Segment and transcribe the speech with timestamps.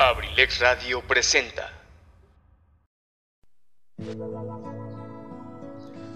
[0.00, 1.70] Abrilex Radio presenta.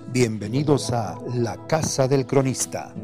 [0.09, 2.95] Bienvenidos a La Casa del Cronista.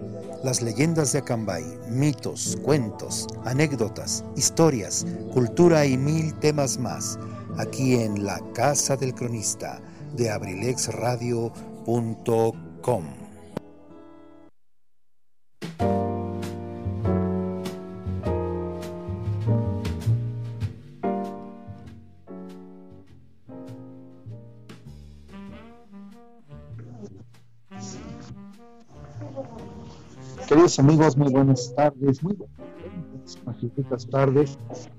[0.43, 5.05] Las leyendas de Acambay, mitos, cuentos, anécdotas, historias,
[5.35, 7.19] cultura y mil temas más.
[7.59, 9.83] Aquí en La Casa del Cronista
[10.15, 13.20] de abrilexradio.com.
[30.79, 34.59] Amigos, muy buenas tardes, muy buenas tardes.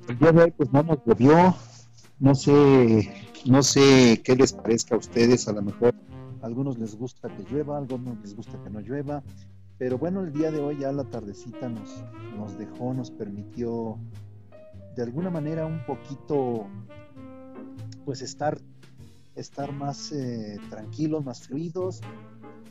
[0.09, 1.55] El día de hoy pues no nos llovió,
[2.19, 3.09] no sé,
[3.45, 5.95] no sé qué les parezca a ustedes, a lo mejor
[6.41, 9.23] a algunos les gusta que llueva, a algunos les gusta que no llueva,
[9.77, 12.03] pero bueno, el día de hoy ya la tardecita nos,
[12.37, 13.97] nos dejó, nos permitió
[14.95, 16.67] de alguna manera un poquito
[18.03, 18.59] pues estar,
[19.35, 22.01] estar más eh, tranquilos, más fluidos.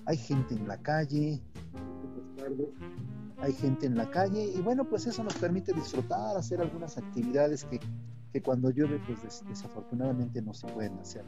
[0.06, 1.40] Hay gente en la calle,
[3.38, 7.64] hay gente en la calle y bueno, pues eso nos permite disfrutar, hacer algunas actividades
[7.64, 7.80] que,
[8.32, 11.24] que cuando llueve pues desafortunadamente no se pueden hacer.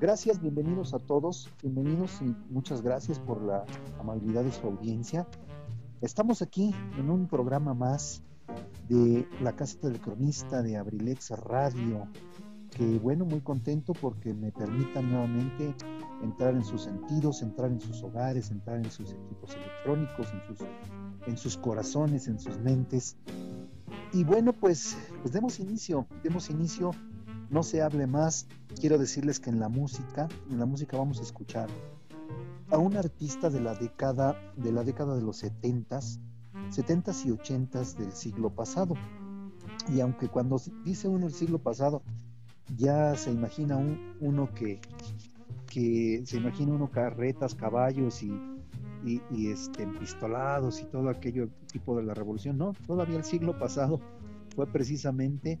[0.00, 3.64] Gracias, bienvenidos a todos, bienvenidos y muchas gracias por la
[3.98, 5.26] amabilidad de su audiencia.
[6.00, 8.22] Estamos aquí en un programa más
[8.88, 12.08] de la Casa del Cronista de Abrilex Radio,
[12.70, 15.74] que bueno, muy contento porque me permitan nuevamente
[16.22, 20.66] entrar en sus sentidos, entrar en sus hogares, entrar en sus equipos electrónicos, en sus,
[21.26, 23.16] en sus corazones, en sus mentes.
[24.12, 26.92] Y bueno, pues, pues demos inicio, demos inicio,
[27.50, 28.46] no se hable más.
[28.80, 31.68] Quiero decirles que en la música, en la música vamos a escuchar
[32.70, 36.20] a un artista de la década de la década de los 70s,
[36.70, 38.94] 70s y 80s del siglo pasado.
[39.88, 42.02] Y aunque cuando dice uno el siglo pasado,
[42.76, 43.78] ya se imagina
[44.20, 44.80] uno que,
[45.66, 48.32] que se imagina uno carretas, caballos y,
[49.04, 52.58] y, este, pistolados y todo aquello tipo de la revolución.
[52.58, 54.00] No, todavía el siglo pasado
[54.54, 55.58] fue precisamente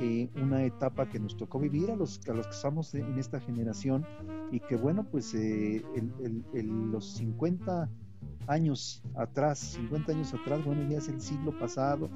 [0.00, 3.40] eh, una etapa que nos tocó vivir a los, a los que estamos en esta
[3.40, 4.04] generación
[4.50, 5.82] y que bueno, pues eh,
[6.52, 7.88] los 50
[8.46, 12.10] años atrás, 50 años atrás, bueno, ya es el siglo pasado,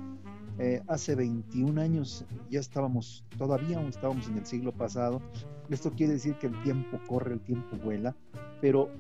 [0.59, 5.21] eh, hace 21 años ya estábamos, todavía estábamos en el siglo pasado.
[5.69, 8.15] Esto quiere decir que el tiempo corre, el tiempo vuela,
[8.61, 8.91] pero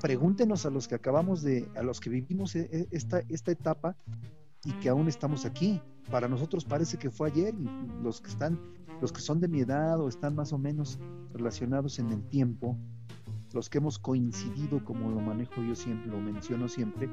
[0.00, 3.96] pregúntenos a los que acabamos de, a los que vivimos e, e, esta, esta etapa
[4.64, 5.80] y que aún estamos aquí.
[6.10, 7.68] Para nosotros parece que fue ayer y
[8.02, 8.58] los que están,
[9.00, 10.98] los que son de mi edad o están más o menos
[11.32, 12.76] relacionados en el tiempo,
[13.56, 17.08] los que hemos coincidido, como lo manejo yo siempre, lo menciono siempre,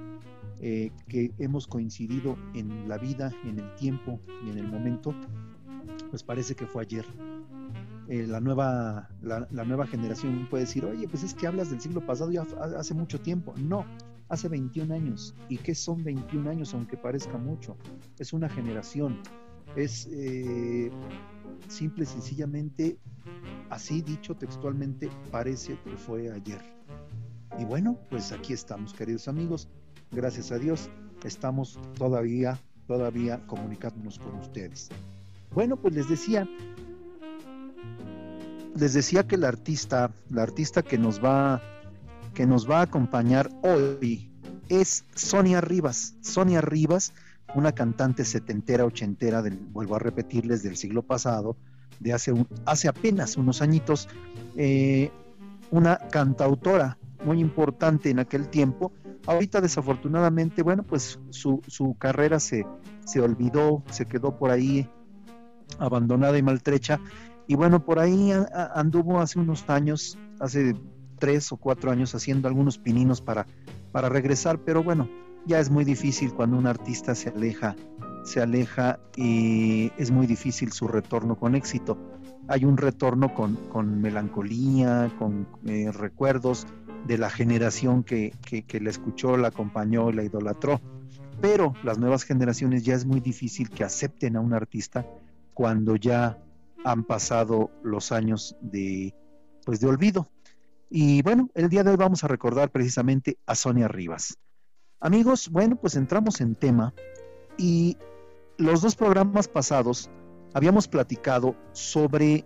[0.59, 5.15] eh, que hemos coincidido en la vida, en el tiempo y en el momento,
[6.09, 7.05] pues parece que fue ayer.
[8.09, 12.05] Eh, la, nueva, la, nueva generación puede decir, oye, pues es que hablas del siglo
[12.05, 12.45] pasado ya
[12.77, 13.53] hace mucho tiempo.
[13.57, 13.85] No,
[14.27, 15.33] hace 21 años.
[15.47, 17.77] ¿Y qué son 21 años, aunque parezca mucho?
[18.19, 19.21] Es una generación.
[19.75, 20.91] Es eh,
[21.67, 22.97] simple y sencillamente,
[23.69, 26.61] así dicho textualmente, parece que fue ayer.
[27.59, 29.67] Y bueno, pues aquí estamos, queridos amigos
[30.13, 30.89] gracias a Dios,
[31.23, 34.89] estamos todavía, todavía comunicándonos con ustedes.
[35.53, 36.47] Bueno, pues les decía,
[38.75, 41.61] les decía que la artista, la artista que nos va,
[42.33, 44.31] que nos va a acompañar hoy
[44.69, 46.15] es Sonia Rivas.
[46.21, 47.13] Sonia Rivas,
[47.55, 51.55] una cantante setentera, ochentera, del, vuelvo a repetirles, del siglo pasado,
[51.99, 52.33] de hace,
[52.65, 54.09] hace apenas unos añitos,
[54.57, 55.11] eh,
[55.71, 58.91] una cantautora muy importante en aquel tiempo
[59.25, 62.65] Ahorita desafortunadamente, bueno, pues su, su carrera se,
[63.05, 64.89] se olvidó, se quedó por ahí
[65.79, 66.99] abandonada y maltrecha.
[67.47, 68.33] Y bueno, por ahí
[68.75, 70.75] anduvo hace unos años, hace
[71.19, 73.47] tres o cuatro años, haciendo algunos pininos para,
[73.93, 75.09] para regresar, pero bueno,
[75.45, 77.75] ya es muy difícil cuando un artista se aleja,
[78.23, 81.97] se aleja y es muy difícil su retorno con éxito.
[82.47, 86.65] Hay un retorno con, con melancolía, con eh, recuerdos,
[87.05, 90.79] de la generación que, que, la escuchó, la acompañó, la idolatró.
[91.41, 95.05] Pero las nuevas generaciones ya es muy difícil que acepten a un artista
[95.53, 96.37] cuando ya
[96.85, 99.13] han pasado los años de,
[99.65, 100.29] pues de olvido.
[100.89, 104.37] Y bueno, el día de hoy vamos a recordar precisamente a Sonia Rivas.
[105.03, 106.93] Amigos, bueno, pues entramos en tema.
[107.57, 107.97] Y
[108.57, 110.09] los dos programas pasados
[110.53, 112.45] habíamos platicado sobre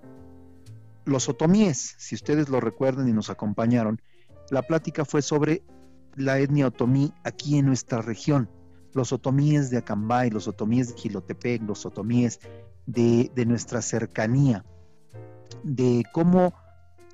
[1.06, 4.02] los otomíes, si ustedes lo recuerdan y nos acompañaron,
[4.50, 5.62] la plática fue sobre
[6.16, 8.50] la etnia otomí aquí en nuestra región.
[8.92, 12.40] Los otomíes de Acambay, los otomíes de Gilotepec, los otomíes
[12.88, 14.66] de, nuestra cercanía,
[15.62, 16.56] de cómo,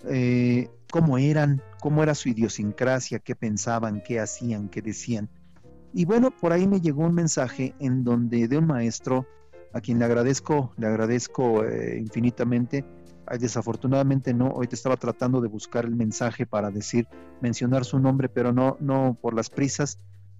[0.05, 5.27] eh, cómo eran, cómo era su idiosincrasia, qué pensaban, qué hacían, qué decían.
[5.91, 9.25] Y bueno, por ahí me llegó un mensaje en donde de un maestro
[9.73, 12.85] a quien le agradezco, le agradezco eh, infinitamente.
[13.39, 17.07] desafortunadamente no, hoy te estaba tratando de buscar el mensaje para decir,
[17.41, 19.97] mencionar su nombre, pero no, no por las prisas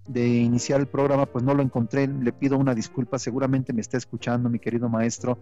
[0.08, 2.06] de iniciar el programa, pues no lo encontré.
[2.06, 5.40] Le pido una disculpa, seguramente me está escuchando mi querido maestro.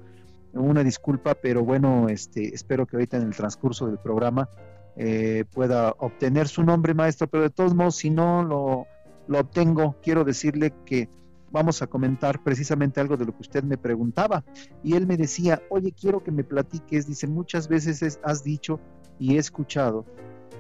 [0.54, 4.48] Una disculpa, pero bueno, este, espero que ahorita en el transcurso del programa
[4.96, 8.88] eh, pueda obtener su nombre, maestro, pero de todos modos, si no lo,
[9.28, 11.10] lo obtengo, quiero decirle que
[11.52, 14.44] vamos a comentar precisamente algo de lo que usted me preguntaba.
[14.84, 18.80] Y él me decía, oye, quiero que me platiques, dice, muchas veces has dicho
[19.20, 20.06] y he escuchado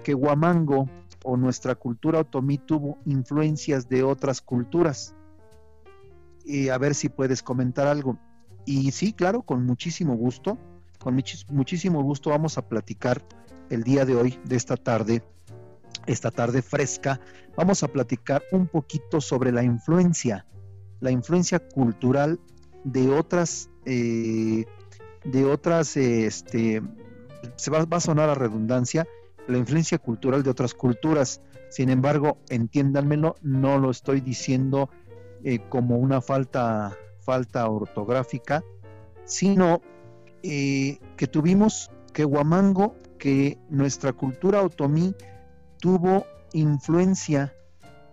[0.04, 0.90] que Huamango
[1.24, 5.16] o nuestra cultura otomí tuvo influencias de otras culturas.
[6.44, 8.18] Y a ver si puedes comentar algo.
[8.66, 10.58] Y sí, claro, con muchísimo gusto,
[11.02, 13.22] con muchísimo gusto vamos a platicar
[13.70, 15.24] el día de hoy, de esta tarde,
[16.06, 17.20] esta tarde fresca,
[17.56, 20.46] vamos a platicar un poquito sobre la influencia
[21.02, 22.40] la influencia cultural
[22.86, 24.66] de otras, eh,
[25.26, 26.82] de otras, este,
[27.58, 29.06] se va, a sonar a redundancia,
[29.48, 31.42] la influencia cultural de otras culturas.
[31.70, 34.90] Sin embargo, entiéndanmelo, no lo estoy diciendo
[35.44, 38.64] eh, como una falta, falta ortográfica,
[39.26, 39.82] sino
[40.44, 45.16] eh, que tuvimos que Huamango, que nuestra cultura otomí
[45.80, 47.54] tuvo influencia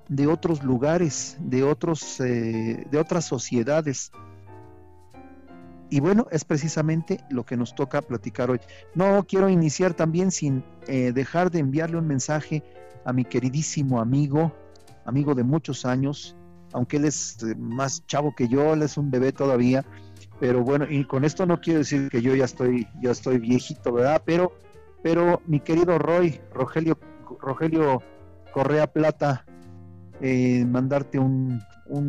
[0.09, 4.11] de otros lugares, de, otros, eh, de otras sociedades.
[5.91, 8.61] Y bueno, es precisamente lo que nos toca platicar hoy.
[8.95, 12.63] No quiero iniciar también sin eh, dejar de enviarle un mensaje
[13.05, 14.53] a mi queridísimo amigo,
[15.05, 16.37] amigo de muchos años,
[16.73, 19.85] aunque él es más chavo que yo, él es un bebé todavía,
[20.41, 23.93] pero bueno, y con esto no quiero decir que yo ya estoy, ya estoy viejito,
[23.93, 24.23] ¿verdad?
[24.25, 24.53] Pero,
[25.03, 26.99] pero mi querido Roy, Rogelio,
[27.41, 28.03] Rogelio
[28.53, 29.45] Correa Plata,
[30.21, 31.63] eh, mandarte un,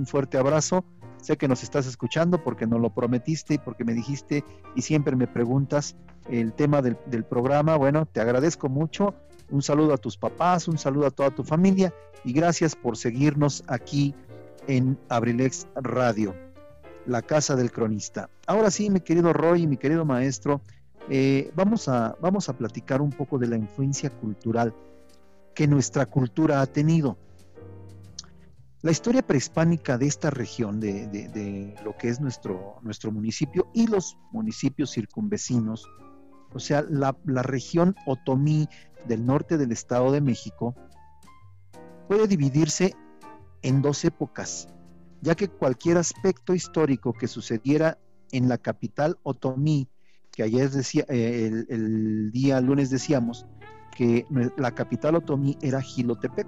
[0.05, 0.85] fuerte abrazo.
[1.17, 4.43] Sé que nos estás escuchando porque nos lo prometiste y porque me dijiste
[4.75, 5.95] y siempre me preguntas
[6.29, 7.75] el tema del, programa.
[7.75, 9.15] Bueno, te agradezco mucho.
[9.49, 11.93] Un saludo a tus papás, un saludo a toda tu familia
[12.23, 14.13] y gracias por seguirnos aquí
[14.67, 16.35] en Abrilex Radio,
[17.09, 18.29] la casa del cronista.
[18.47, 20.61] Ahora sí, mi querido Roy, mi querido maestro,
[21.09, 24.73] eh, vamos, a, vamos a platicar un poco de la influencia cultural
[25.55, 27.17] que nuestra cultura ha tenido.
[28.81, 34.17] La historia prehispánica de esta región, de, lo que es nuestro, nuestro municipio y los
[34.31, 35.85] municipios circunvecinos,
[36.53, 38.69] o sea, la, la región otomí
[39.05, 40.75] del norte del Estado de México,
[42.07, 42.95] puede dividirse
[43.61, 44.69] en dos épocas,
[45.21, 47.97] ya que cualquier aspecto histórico que sucediera
[48.31, 49.87] en la capital otomí,
[50.31, 53.45] que ayer decía, eh, el, día lunes decíamos
[53.95, 54.25] que
[54.57, 56.47] la capital otomí era Gilotepec,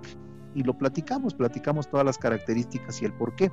[0.53, 3.51] y lo platicamos, platicamos todas las características y el por qué.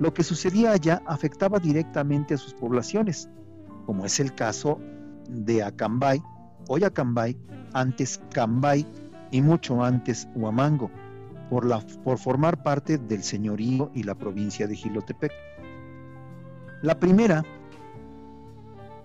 [0.00, 3.28] Lo que sucedía allá afectaba directamente a sus poblaciones,
[3.86, 4.80] como es el caso
[5.28, 6.22] de Acambay,
[6.68, 7.36] hoy Acambay,
[7.72, 8.86] antes Cambay
[9.30, 10.90] y mucho antes Huamango,
[11.50, 15.32] por, formar parte del señorío y la provincia de Gilotepec.
[16.82, 17.44] La primera,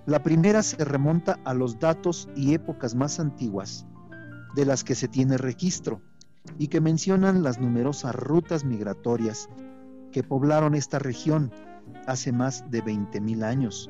[0.06, 3.86] la primera se remonta a los datos y épocas más antiguas
[4.56, 6.02] de las que se tiene registro,
[6.58, 9.50] y que mencionan las numerosas rutas migratorias
[10.12, 11.52] que poblaron esta región
[12.08, 13.90] hace más de 20.000 años,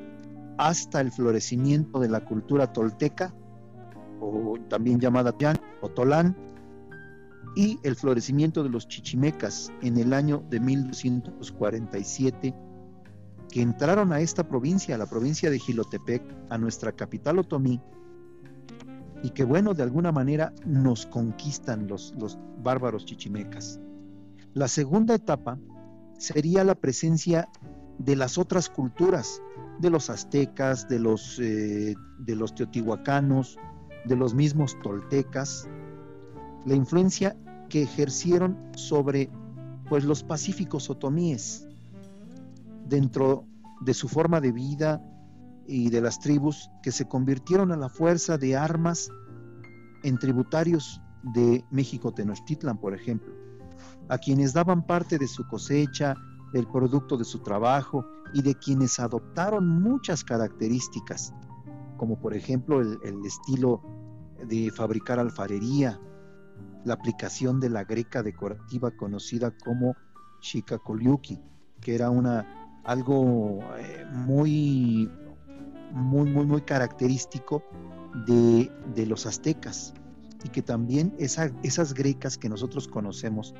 [0.58, 3.34] hasta el florecimiento de la cultura tolteca,
[4.20, 5.34] o también llamada
[5.94, 6.36] Tolán,
[7.54, 12.54] y el florecimiento de los chichimecas en el año de 1247,
[13.50, 17.80] que entraron a esta provincia, a la provincia de Gilotepec, a nuestra capital otomí,
[19.22, 23.78] y que bueno, de alguna manera nos conquistan los, los bárbaros chichimecas.
[24.54, 25.58] La segunda etapa
[26.18, 27.48] sería la presencia
[27.98, 29.40] de las otras culturas,
[29.78, 33.58] de los aztecas, de los, eh, de los teotihuacanos,
[34.04, 35.68] de los mismos toltecas,
[36.64, 37.36] la influencia
[37.68, 39.30] que ejercieron sobre
[39.88, 41.66] pues, los pacíficos otomíes
[42.86, 43.46] dentro
[43.80, 45.02] de su forma de vida,
[45.66, 49.08] y de las tribus que se convirtieron a la fuerza de armas
[50.02, 51.00] en tributarios
[51.34, 53.32] de México Tenochtitlan, por ejemplo,
[54.08, 56.14] a quienes daban parte de su cosecha,
[56.52, 58.04] del producto de su trabajo
[58.34, 61.32] y de quienes adoptaron muchas características,
[61.96, 63.80] como por ejemplo el, estilo
[64.46, 65.98] de fabricar alfarería,
[66.84, 69.94] la aplicación de la greca decorativa conocida como
[70.40, 71.40] Shikakoliuki,
[71.80, 75.08] que era una algo eh, muy
[75.92, 77.62] muy, muy, muy característico
[78.26, 78.70] de,
[79.06, 79.94] los aztecas
[80.44, 83.54] y que también esas grecas que nosotros conocemos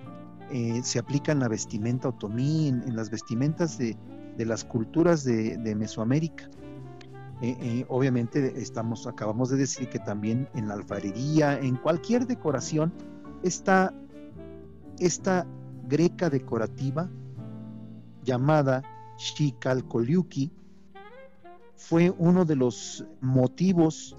[0.50, 3.96] eh, se aplican en la vestimenta otomí, en, las vestimentas de,
[4.38, 6.48] las culturas de, Mesoamérica.
[7.40, 12.92] Eh, eh, obviamente estamos, acabamos de decir que también en la alfarería, en cualquier decoración,
[13.42, 13.94] está
[14.98, 15.46] esta
[15.88, 17.10] greca decorativa
[18.24, 18.82] llamada
[19.18, 20.52] Shikalkoliuki
[21.76, 24.16] fue uno de los motivos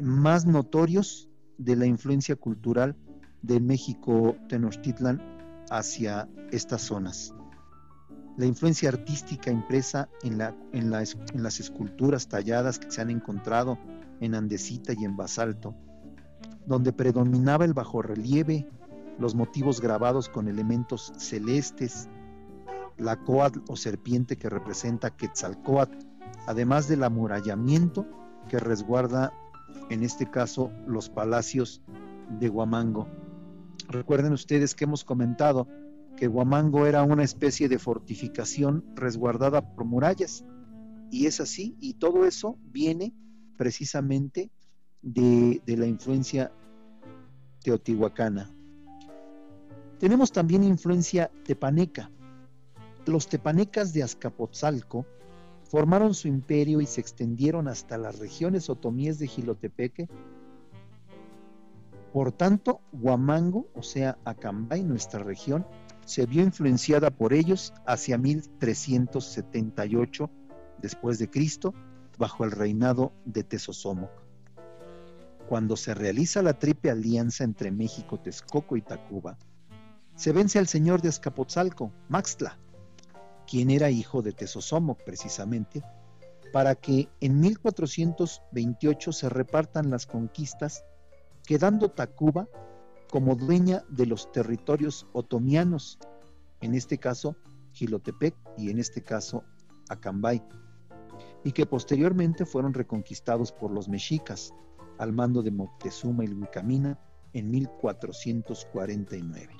[0.00, 1.28] más notorios
[1.58, 2.96] de la influencia cultural
[3.42, 5.20] de México Tenochtitlan
[5.70, 7.34] hacia estas zonas.
[8.36, 13.78] La influencia artística impresa en, la, en, en las esculturas talladas que se han encontrado
[14.20, 15.74] en andesita y en basalto,
[16.66, 18.66] donde predominaba el bajorrelieve,
[19.18, 22.08] los motivos grabados con elementos celestes,
[22.96, 25.98] la coat o serpiente que representa Quetzalcoatl,
[26.46, 28.06] además del amurallamiento
[28.48, 29.32] que resguarda,
[29.90, 31.82] en este caso, los palacios
[32.38, 33.08] de Huamango.
[33.88, 35.68] Recuerden ustedes que hemos comentado
[36.16, 40.44] que Huamango era una especie de fortificación resguardada por murallas.
[41.10, 43.14] Y es así, y todo eso viene
[43.56, 44.50] precisamente
[45.04, 46.50] de, la influencia
[47.62, 48.50] teotihuacana.
[49.98, 52.10] Tenemos también influencia tepaneca.
[53.06, 55.06] Los tepanecas de Azcapotzalco
[55.64, 60.08] formaron su imperio y se extendieron hasta las regiones otomíes de Jilotepeque.
[62.12, 65.66] Por tanto, Huamango, o sea, Acambay, nuestra región,
[66.06, 70.30] se vio influenciada por ellos hacia 1378
[70.80, 71.72] después de Cristo,
[72.18, 74.23] bajo el reinado de Tezosomoc.
[75.48, 79.36] Cuando se realiza la triple alianza entre México, Texcoco y Tacuba,
[80.16, 82.58] se vence al señor de Azcapotzalco, Maxtla,
[83.46, 85.82] quien era hijo de Tezosomoc precisamente,
[86.52, 90.84] para que en 1428 se repartan las conquistas,
[91.44, 92.48] quedando Tacuba
[93.10, 95.98] como dueña de los territorios otomianos,
[96.60, 97.36] en este caso
[97.72, 99.44] Gilotepec y en este caso
[99.88, 100.42] Acambay,
[101.44, 104.54] y que posteriormente fueron reconquistados por los mexicas
[104.98, 106.98] al mando de Moctezuma y Luicamina
[107.32, 109.54] en 1449.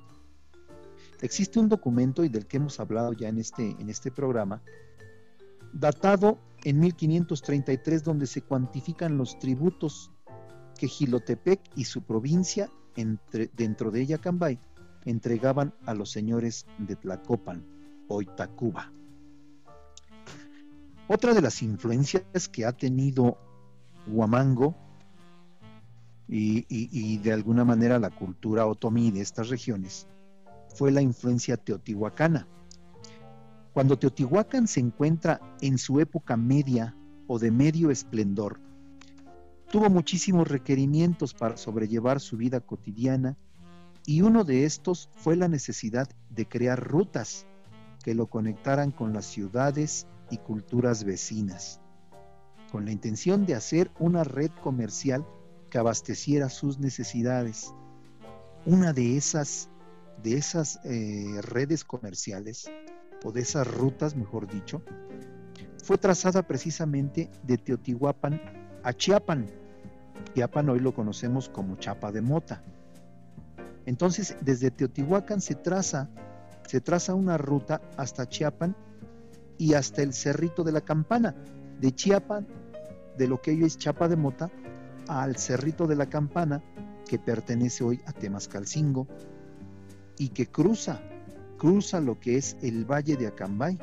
[1.20, 4.62] Existe un documento y del que hemos hablado ya en este, en este programa,
[5.72, 10.10] datado en 1533 donde se cuantifican los tributos
[10.78, 14.58] que Gilotepec y su provincia, entre, dentro de ella Cambay,
[15.04, 17.64] entregaban a los señores de Tlacopan,
[18.08, 18.92] hoy Tacuba.
[21.06, 23.38] Otra de las influencias que ha tenido
[24.06, 24.74] Huamango
[26.36, 30.08] y, de alguna manera la cultura otomí de estas regiones
[30.74, 32.48] fue la influencia teotihuacana.
[33.72, 36.96] Cuando Teotihuacán se encuentra en su época media
[37.28, 38.60] o de medio esplendor,
[39.70, 43.36] tuvo muchísimos requerimientos para sobrellevar su vida cotidiana
[44.04, 47.46] y uno de estos fue la necesidad de crear rutas
[48.02, 51.80] que lo conectaran con las ciudades y culturas vecinas,
[52.72, 55.24] con la intención de hacer una red comercial
[55.74, 57.74] que abasteciera sus necesidades.
[58.64, 59.68] Una de esas
[60.22, 62.70] de esas eh, redes comerciales,
[63.24, 64.82] o de esas rutas, mejor dicho,
[65.82, 68.40] fue trazada precisamente de Teotihuapan
[68.84, 69.50] a Chiapan.
[70.32, 72.62] Chiapan hoy lo conocemos como Chapa de Mota.
[73.84, 76.08] Entonces, desde Teotihuacán se traza,
[76.68, 78.76] se traza una ruta hasta Chiapan
[79.58, 81.34] y hasta el Cerrito de la Campana.
[81.80, 82.46] De Chiapan,
[83.18, 84.52] de lo que hoy es Chapa de Mota,
[85.08, 86.62] al Cerrito de la Campana,
[87.08, 89.06] que pertenece hoy a Temascalcingo,
[90.18, 91.00] y que cruza,
[91.58, 93.78] cruza lo que es el valle de Acambay,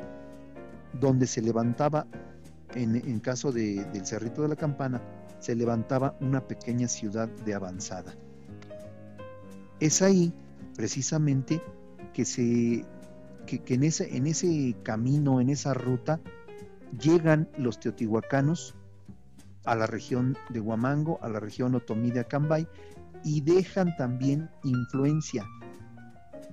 [1.00, 2.06] donde se levantaba,
[2.74, 5.02] en, caso del Cerrito de la Campana,
[5.40, 8.14] se levantaba una pequeña ciudad de avanzada.
[9.80, 10.32] Es ahí,
[10.76, 11.60] precisamente,
[12.14, 12.84] que, se,
[13.46, 16.20] que, en, ese, en ese camino, en esa ruta,
[16.98, 18.76] llegan los teotihuacanos
[19.64, 22.66] a la región de Huamango, a la región otomí de Acambay,
[23.24, 25.46] y dejan también influencia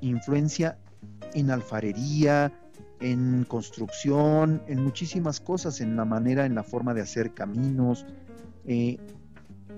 [0.02, 0.78] influencia
[1.34, 2.52] en alfarería,
[3.00, 8.06] en construcción, en muchísimas cosas, en la manera, en la forma de hacer caminos,
[8.66, 8.98] eh,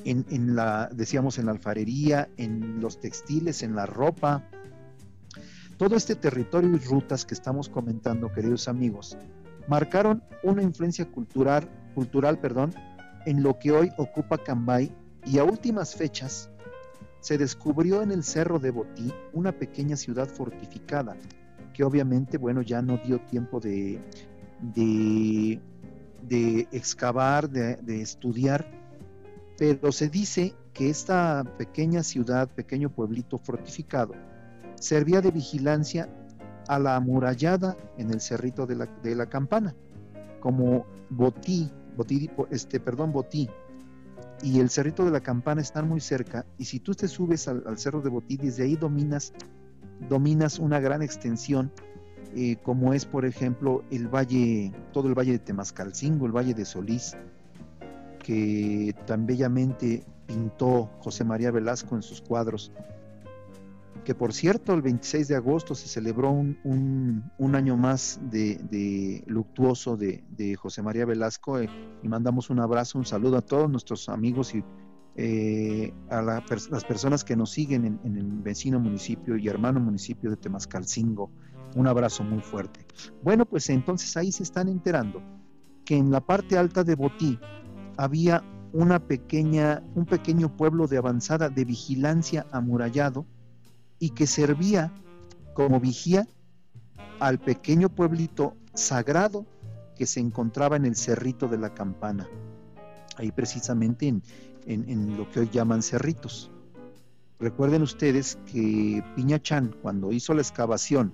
[0.03, 4.43] en, la, decíamos, en la alfarería, en los textiles, en la ropa.
[5.77, 9.17] Todo este territorio y rutas que estamos comentando, queridos amigos,
[9.67, 12.73] marcaron una influencia cultural, cultural perdón,
[13.25, 14.91] en lo que hoy ocupa Cambay
[15.25, 16.49] y a últimas fechas
[17.19, 21.15] se descubrió en el cerro de Botí una pequeña ciudad fortificada,
[21.73, 24.01] que obviamente, bueno, ya no dio tiempo de,
[24.59, 25.61] de,
[26.27, 28.65] de excavar, de, de estudiar,
[29.57, 34.13] pero se dice que esta pequeña ciudad, pequeño pueblito fortificado,
[34.75, 36.09] servía de vigilancia
[36.67, 39.75] a la amurallada en el cerrito de la, de la campana,
[40.39, 43.49] como Botí, Botí, este, perdón, Botí,
[44.43, 47.77] y el cerrito de la campana están muy cerca, y si tú te subes al,
[47.77, 49.33] cerro de Botí, desde ahí dominas,
[50.09, 51.71] dominas una gran extensión,
[52.35, 56.65] eh, como es, por ejemplo, el valle, todo el valle de Temascalcingo, el valle de
[56.65, 57.15] Solís,
[58.23, 62.71] que tan bellamente pintó José María Velasco en sus cuadros.
[64.03, 70.55] Que por cierto, el 26 de agosto se celebró un, año más de, luctuoso de,
[70.55, 71.69] José María Velasco eh,
[72.01, 74.63] y mandamos un abrazo, un saludo a todos nuestros amigos y
[75.17, 79.79] eh, a la, las personas que nos siguen en, en, el vecino municipio y hermano
[79.79, 81.31] municipio de Temascalcingo.
[81.75, 82.85] Un abrazo muy fuerte.
[83.21, 85.21] Bueno, pues entonces ahí se están enterando
[85.85, 87.39] que en la parte alta de Botí
[87.97, 88.43] había
[88.73, 93.25] una pequeña, un pequeño pueblo de avanzada de vigilancia amurallado
[94.01, 94.91] y que servía
[95.53, 96.27] como vigía
[97.19, 99.45] al pequeño pueblito sagrado
[99.95, 102.27] que se encontraba en el cerrito de la campana,
[103.17, 104.23] ahí precisamente en,
[104.65, 106.49] en, lo que hoy llaman cerritos.
[107.39, 111.13] Recuerden ustedes que Piñachán, cuando hizo la excavación,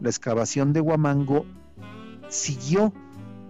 [0.00, 1.44] la excavación de Huamango,
[2.28, 2.92] siguió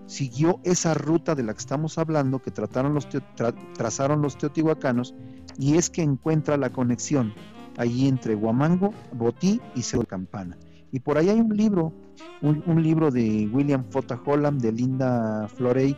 [0.06, 5.14] siguió esa ruta de la que estamos hablando, que trazaron los teotihuacanos,
[5.59, 7.35] y es que encuentra la conexión
[7.76, 10.57] allí entre Huamango, Botí y Cerro Campana.
[10.93, 11.93] Y por ahí hay un libro,
[12.40, 14.21] un, libro de William J.
[14.25, 15.97] Holland, de Linda Florey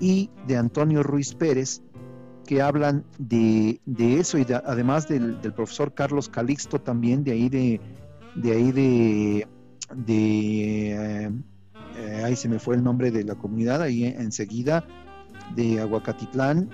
[0.00, 1.82] y de Antonio Ruiz Pérez,
[2.46, 7.80] que hablan de, eso, y de, además del, profesor Carlos Calixto también, de ahí de,
[8.44, 9.48] ahí de,
[9.94, 11.32] de
[11.96, 14.84] eh, ahí se me fue el nombre de la comunidad, ahí enseguida,
[15.54, 16.68] de Aguacatitlán,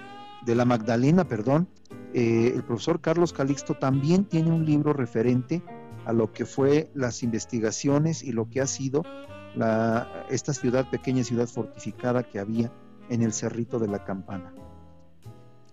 [0.44, 1.68] de la Magdalena, perdón,
[2.14, 5.62] eh, el profesor Carlos Calixto también tiene un libro referente
[6.06, 9.02] a lo que fue las investigaciones y lo que ha sido
[10.28, 12.72] esta ciudad, pequeña ciudad fortificada que había
[13.08, 14.54] en el Cerrito de la Campana.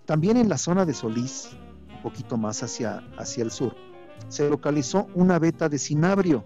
[0.06, 1.50] También en la zona de Solís,
[1.96, 3.76] un poquito más hacia, hacia el sur,
[4.30, 6.46] se localizó una veta de cinabrio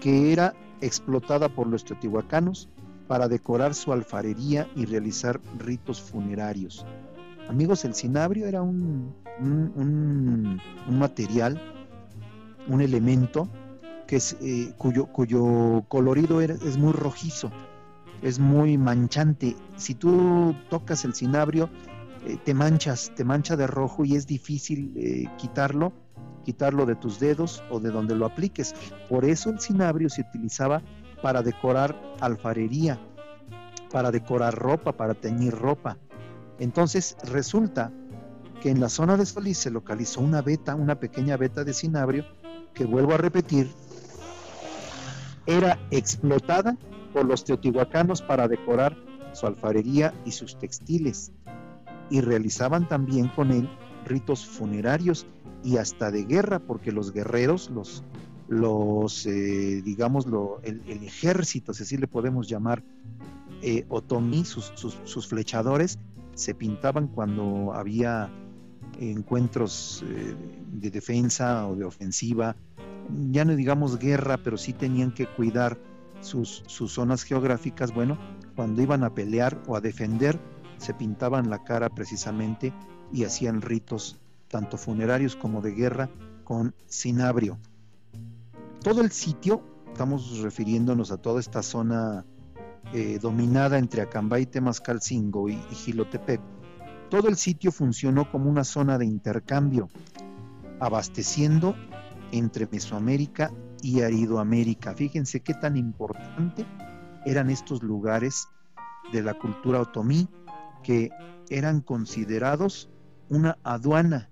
[0.00, 2.68] que era explotada por los teotihuacanos
[3.06, 6.86] para decorar su alfarería y realizar ritos funerarios.
[7.50, 11.60] Amigos, el cinabrio era un, un, material,
[12.68, 13.48] un elemento
[14.06, 17.50] que es, eh, cuyo, cuyo, colorido es muy rojizo,
[18.22, 19.56] es muy manchante.
[19.74, 21.68] Si tú tocas el cinabrio,
[22.24, 25.92] eh, te manchas, te mancha de rojo y es difícil eh, quitarlo
[26.44, 28.76] quitarlo de tus dedos o de donde lo apliques.
[29.08, 30.82] Por eso el cinabrio se utilizaba
[31.20, 33.00] para decorar alfarería,
[33.90, 35.98] para decorar ropa, para teñir ropa.
[36.60, 37.90] Entonces resulta
[38.62, 42.24] que en la zona de Solís se localizó una veta, una pequeña veta de cinabrio,
[42.74, 43.68] que vuelvo a repetir,
[45.46, 46.76] era explotada
[47.12, 48.96] por los teotihuacanos para decorar
[49.32, 51.32] su alfarería y sus textiles,
[52.10, 53.68] y realizaban también con él
[54.04, 55.26] ritos funerarios
[55.64, 58.04] y hasta de guerra, porque los guerreros, los,
[58.48, 62.82] los eh, digamos, lo, el, el, ejército, si así le podemos llamar,
[63.62, 65.98] eh, otomí, sus, sus, sus, flechadores,
[66.34, 68.30] se pintaban cuando había
[68.98, 70.34] encuentros eh,
[70.72, 72.56] de defensa o de ofensiva,
[73.30, 75.78] ya no digamos guerra, pero sí tenían que cuidar
[76.20, 78.18] sus, sus zonas geográficas, bueno,
[78.54, 80.38] cuando iban a pelear o a defender,
[80.76, 82.72] se pintaban la cara precisamente
[83.12, 86.10] y hacían ritos tanto funerarios como de guerra
[86.44, 87.58] con cinabrio.
[88.82, 92.24] Todo el sitio, estamos refiriéndonos a toda esta zona
[92.92, 96.40] eh, dominada entre Acambay, Temascalcingo y, y Gilotepec,
[97.08, 99.88] todo el sitio funcionó como una zona de intercambio,
[100.78, 101.74] abasteciendo
[102.32, 104.94] entre Mesoamérica y Aridoamérica.
[104.94, 106.66] Fíjense qué tan importante
[107.26, 108.48] eran estos lugares
[109.12, 110.28] de la cultura otomí
[110.82, 111.10] que
[111.48, 112.90] eran considerados
[113.28, 114.30] una aduana,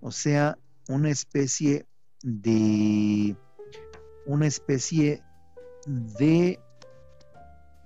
[0.00, 1.86] o sea, una especie
[2.22, 3.36] de
[4.26, 5.22] una especie
[5.86, 6.60] de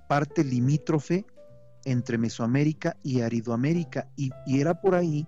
[0.07, 1.25] parte limítrofe
[1.85, 5.27] entre Mesoamérica y Aridoamérica y, era por ahí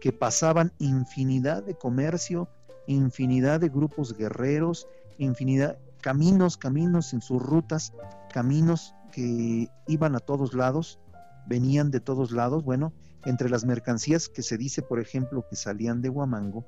[0.00, 2.48] que pasaban infinidad de comercio,
[2.86, 4.86] infinidad de grupos guerreros,
[5.18, 7.92] infinidad caminos, caminos en sus rutas,
[8.32, 11.00] caminos que iban a todos lados,
[11.46, 12.92] venían de todos lados, bueno,
[13.24, 16.64] entre las mercancías que se dice, por ejemplo, que salían de Huamango,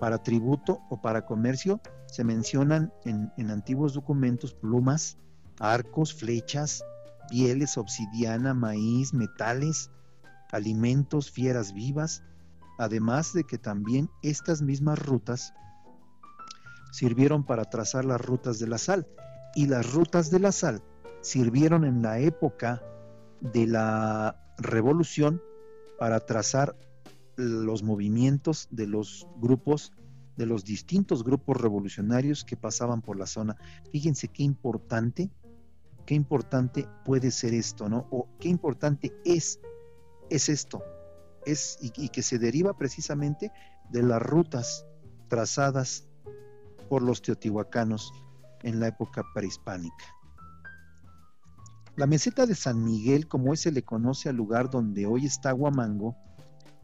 [0.00, 5.18] para tributo o para comercio, se mencionan en, en antiguos documentos plumas,
[5.58, 6.84] arcos, flechas,
[7.28, 9.90] pieles, obsidiana, maíz, metales,
[10.52, 12.22] alimentos, fieras vivas,
[12.78, 15.52] además de que también estas mismas rutas
[16.92, 19.06] sirvieron para trazar las rutas de la sal
[19.54, 20.82] y las rutas de la sal
[21.22, 22.82] sirvieron en la época
[23.40, 25.42] de la revolución
[25.98, 26.76] para trazar
[27.36, 29.92] los movimientos de los grupos,
[30.36, 33.56] de los distintos grupos revolucionarios que pasaban por la zona.
[33.90, 35.30] Fíjense qué importante,
[36.04, 38.06] qué importante puede ser esto, ¿no?
[38.10, 39.60] O qué importante es,
[40.30, 40.82] es esto,
[41.46, 43.50] es, y, que se deriva precisamente
[43.90, 44.86] de las rutas
[45.28, 46.06] trazadas
[46.88, 48.12] por los teotihuacanos
[48.62, 50.04] en la época prehispánica.
[51.96, 55.54] La meseta de San Miguel, como hoy se le conoce al lugar donde hoy está
[55.54, 56.16] Huamango,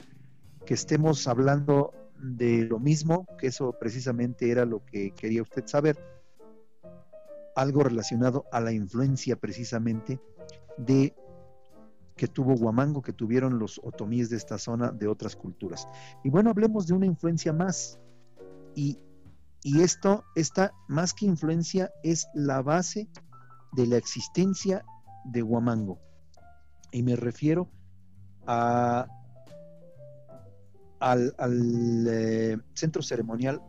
[0.66, 5.96] que estemos hablando de lo mismo, que eso precisamente era lo que quería usted saber.
[7.54, 10.20] Algo relacionado a la influencia precisamente
[10.78, 11.14] de
[12.16, 15.88] que tuvo Huamango, que tuvieron los otomíes de esta zona de otras culturas.
[16.22, 17.98] Y bueno, hablemos de una influencia más.
[18.74, 18.98] Y,
[19.62, 23.08] y esto, esta más que influencia, es la base
[23.72, 24.84] de la existencia
[25.24, 25.98] de Huamango.
[26.90, 27.68] Y me refiero
[28.46, 29.06] a,
[31.00, 33.60] al, eh, centro ceremonial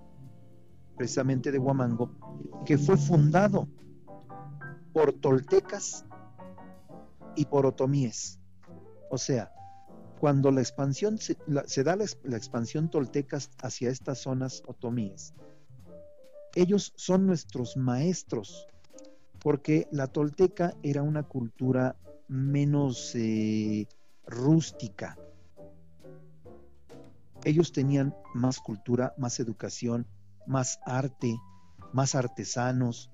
[0.96, 2.12] precisamente de Huamango,
[2.66, 3.68] que fue fundado
[4.94, 6.06] por toltecas
[7.36, 8.40] y por otomíes.
[9.10, 9.52] O sea,
[10.20, 11.36] cuando la expansión se,
[11.84, 12.06] da la,
[12.38, 15.34] expansión toltecas hacia estas zonas otomíes,
[16.56, 18.68] ellos son nuestros maestros,
[19.40, 23.88] porque la tolteca era una cultura menos eh,
[24.26, 25.18] rústica.
[27.44, 30.08] Ellos tenían más cultura, más educación,
[30.48, 31.36] más arte,
[31.94, 33.12] más artesanos,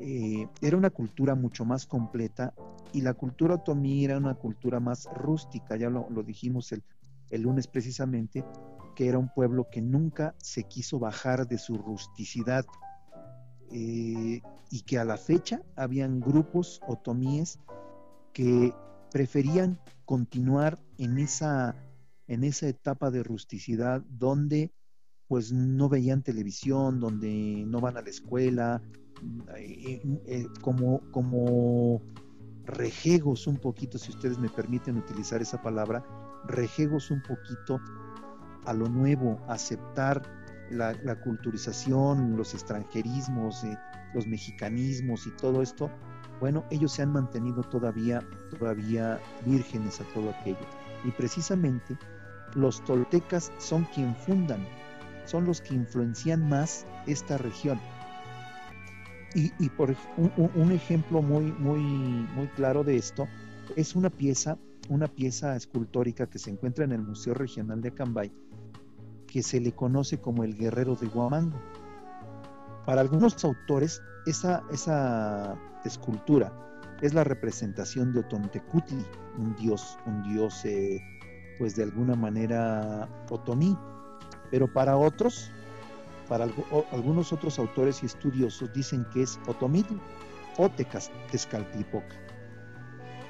[0.00, 2.52] eh, era una cultura mucho más completa
[2.92, 6.82] y la cultura otomí era una cultura más rústica, ya lo, dijimos el,
[7.42, 8.44] lunes precisamente,
[8.94, 12.64] que era un pueblo que nunca se quiso bajar de su rusticidad
[13.72, 17.58] eh, y que a la fecha habían grupos otomíes
[18.32, 18.72] que
[19.10, 21.74] preferían continuar en esa,
[22.26, 24.72] en esa etapa de rusticidad donde
[25.28, 28.82] pues no veían televisión, donde no van a la escuela,
[29.56, 32.02] eh, eh, como, como
[32.64, 36.04] rejegos un poquito, si ustedes me permiten utilizar esa palabra,
[36.46, 37.80] rejegos un poquito
[38.64, 40.22] a lo nuevo, aceptar
[40.70, 43.78] la, culturización, los extranjerismos, eh,
[44.14, 45.90] los mexicanismos y todo esto,
[46.40, 48.20] bueno, ellos se han mantenido todavía,
[48.58, 50.66] todavía vírgenes a todo aquello.
[51.04, 51.96] Y precisamente
[52.54, 54.66] los toltecas son quien fundan,
[55.26, 57.78] son los que influencian más esta región.
[59.34, 63.28] Y, por un, ejemplo muy, muy, muy claro de esto
[63.76, 64.56] es una pieza,
[64.88, 68.32] una pieza escultórica que se encuentra en el Museo Regional de Acambay,
[69.26, 71.60] que se le conoce como el Guerrero de Huamango.
[72.86, 76.50] Para algunos autores, esa, esa escultura
[77.02, 79.04] es la representación de Otontecutli,
[79.38, 80.98] un dios, un dios, eh,
[81.58, 83.76] pues de alguna manera otomí.
[84.50, 85.50] Pero para otros,
[86.28, 86.46] para
[86.92, 89.94] algunos otros autores y estudiosos dicen que es Otomitl
[90.58, 92.16] o Tezcatlipoca.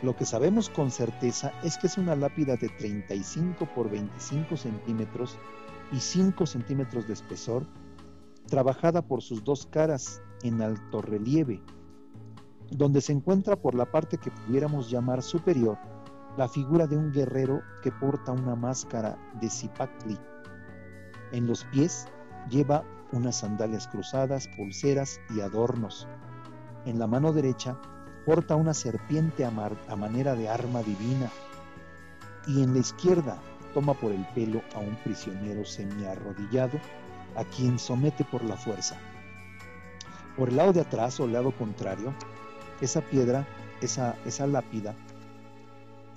[0.03, 5.39] Lo que sabemos con certeza es que es una lápida de 35 por 25 centímetros
[5.91, 7.67] y 5 centímetros de espesor,
[8.47, 11.63] trabajada por sus dos caras en alto relieve,
[12.71, 15.79] donde se encuentra por la parte que pudiéramos llamar superior
[16.37, 20.19] la figura de un guerrero que porta una máscara de zipacli.
[21.33, 22.07] En los pies
[22.51, 26.07] Lleva unas sandalias cruzadas, pulseras y adornos.
[26.85, 27.81] En la mano derecha
[28.25, 31.31] porta una serpiente a, manera de arma divina.
[32.47, 33.39] Y en la izquierda,
[33.75, 36.79] toma por el pelo a un prisionero semiarrodillado,
[37.35, 38.97] a quien somete por la fuerza.
[40.37, 42.15] Por el lado de atrás o el lado contrario,
[42.81, 43.47] esa piedra,
[43.81, 44.95] esa, lápida,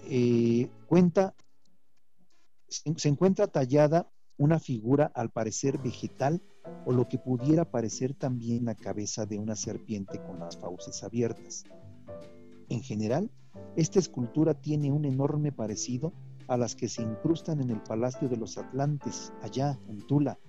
[0.03, 1.33] eh, cuenta,
[2.67, 4.07] se encuentra tallada
[4.39, 6.41] una figura al parecer vegetal
[6.86, 11.65] o lo que pudiera parecer también la cabeza de una serpiente con las fauces abiertas.
[12.69, 13.30] En general,
[13.75, 16.13] esta escultura tiene un enorme parecido
[16.47, 20.39] a las que se incrustan en el Palacio de los Atlantes, allá en Tula,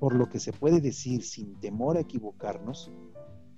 [0.00, 2.90] por lo que se puede decir sin temor a equivocarnos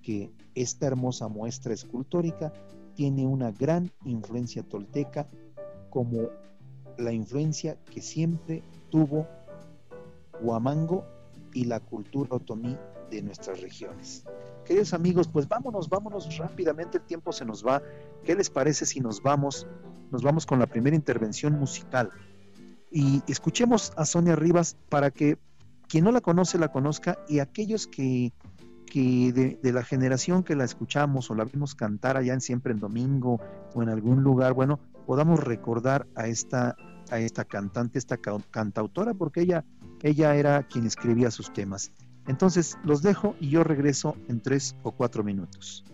[0.02, 2.52] que esta hermosa muestra escultórica
[2.94, 5.26] tiene una gran influencia tolteca
[5.88, 6.28] como
[6.98, 9.26] la influencia que siempre tuvo
[10.42, 11.06] Huamango
[11.54, 12.76] y la cultura otomí
[13.10, 14.24] de nuestras regiones.
[14.66, 17.82] Queridos amigos, pues vámonos, vámonos rápidamente, el tiempo se nos va.
[18.22, 19.66] ¿Qué les parece si nos vamos,
[20.10, 22.10] nos vamos con la primera intervención musical?
[22.90, 25.38] Y escuchemos a Sonia Rivas para que
[25.88, 28.32] quien no la conoce la conozca y aquellos que,
[28.94, 32.78] de, de, la generación que la escuchamos o la vimos cantar allá en Siempre en
[32.78, 33.40] Domingo
[33.74, 36.76] o en algún lugar, bueno, podamos recordar a esta
[37.12, 39.64] a esta cantante, esta cantautora, porque ella,
[40.02, 41.92] ella era quien escribía sus temas.
[42.26, 45.84] Entonces los dejo y yo regreso en tres o cuatro minutos.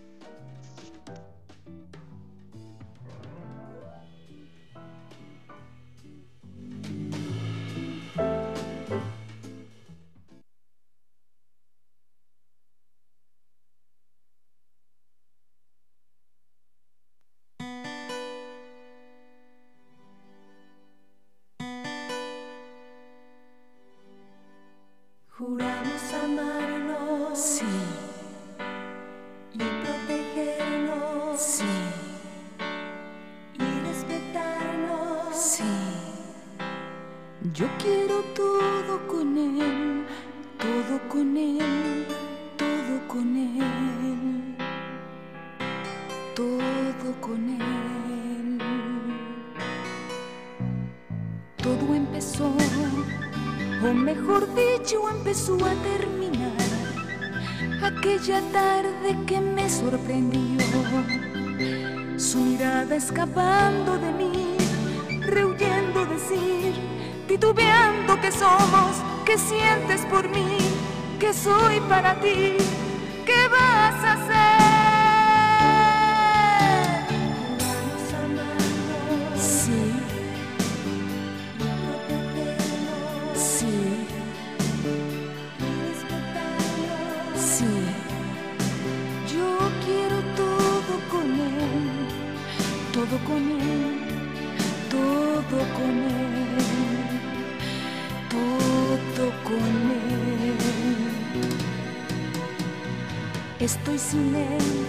[104.09, 104.87] Sin él,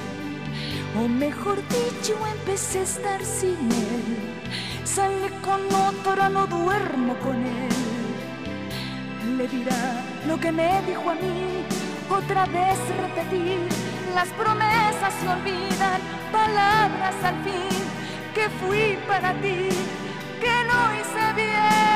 [0.99, 4.07] o mejor dicho, empecé a estar sin él.
[4.85, 7.77] Sale con otra, no duermo con él.
[9.37, 11.65] Le dirá lo que me dijo a mí,
[12.09, 13.61] otra vez repetir.
[14.15, 16.01] Las promesas se olvidan,
[16.33, 17.77] palabras al fin,
[18.35, 19.69] que fui para ti,
[20.41, 21.90] que no hice bien.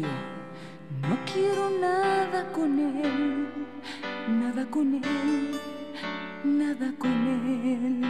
[0.00, 3.48] No quiero nada con él,
[4.28, 5.60] nada con él,
[6.44, 8.00] nada con él,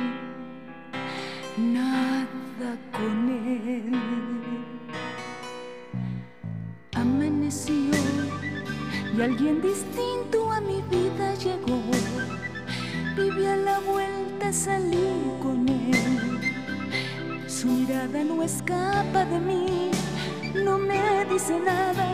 [1.56, 3.92] nada con él.
[6.94, 7.74] Amaneció
[9.16, 11.82] y alguien distinto a mi vida llegó.
[13.16, 15.08] Viví a la vuelta, salí
[15.42, 16.40] con él.
[17.48, 19.91] Su mirada no escapa de mí
[20.64, 22.06] no me dice nada,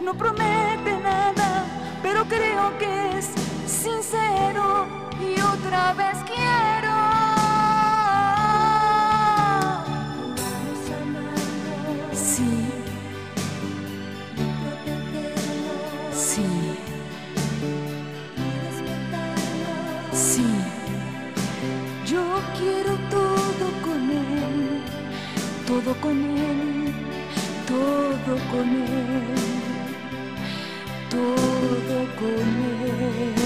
[0.00, 1.64] no promete nada,
[2.02, 3.30] pero creo que es
[3.66, 4.86] sincero
[5.20, 6.94] y otra vez quiero.
[12.12, 12.68] Sí.
[16.12, 16.46] Sí.
[20.12, 20.46] Sí.
[22.06, 22.22] Yo
[22.58, 24.82] quiero todo con él,
[25.66, 26.55] todo con él
[28.50, 29.96] con él,
[31.10, 33.45] todo con él.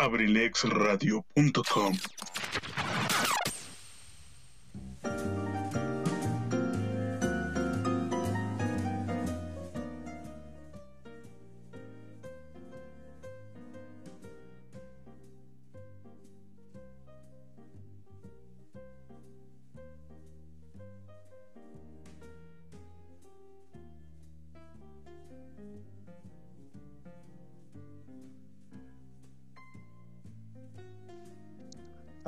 [0.00, 1.92] abrilexradio.com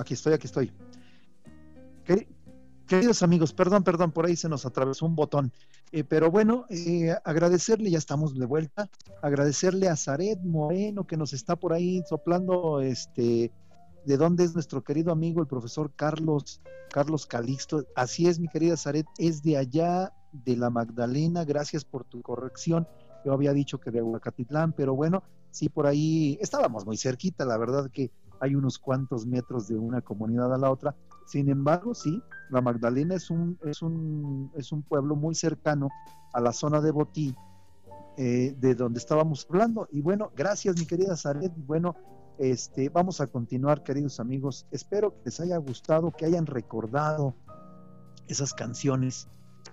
[0.02, 0.72] Aquí estoy, aquí estoy.
[2.88, 5.52] Queridos amigos, perdón, perdón, por ahí se nos atravesó un botón.
[5.92, 8.90] Eh, pero bueno, eh, agradecerle, ya estamos de vuelta,
[9.22, 13.52] agradecerle a Zaret Moreno que nos está por ahí soplando, este,
[14.04, 16.60] de dónde es nuestro querido amigo el profesor Carlos,
[16.90, 17.86] Carlos Calixto.
[17.94, 22.88] Así es, mi querida Zaret, es de allá, de la Magdalena, gracias por tu corrección.
[23.24, 27.56] Yo había dicho que de Aguacatitlán, pero bueno, sí, por ahí estábamos muy cerquita, la
[27.56, 28.10] verdad que
[28.42, 30.96] hay unos cuantos metros de una comunidad a la otra.
[31.26, 35.88] Sin embargo, sí, la Magdalena es un, es un, es un pueblo muy cercano
[36.32, 37.36] a la zona de Botí,
[38.16, 39.86] eh, de donde estábamos hablando.
[39.92, 41.52] Y bueno, gracias mi querida Zaret.
[41.56, 41.94] Bueno,
[42.36, 44.66] este, vamos a continuar, queridos amigos.
[44.72, 47.36] Espero que les haya gustado, que hayan recordado
[48.26, 49.28] esas canciones,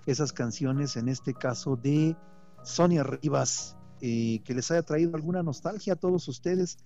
[0.05, 2.15] esas canciones en este caso de
[2.61, 6.77] Sonia Rivas, eh, que les haya traído alguna nostalgia a todos ustedes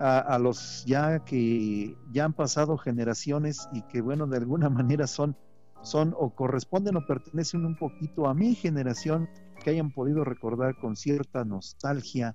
[0.00, 5.36] a, los ya que ya han pasado generaciones y que bueno, de alguna manera son,
[5.82, 9.28] son o corresponden o pertenecen un poquito a mi generación,
[9.62, 12.34] que hayan podido recordar con cierta nostalgia,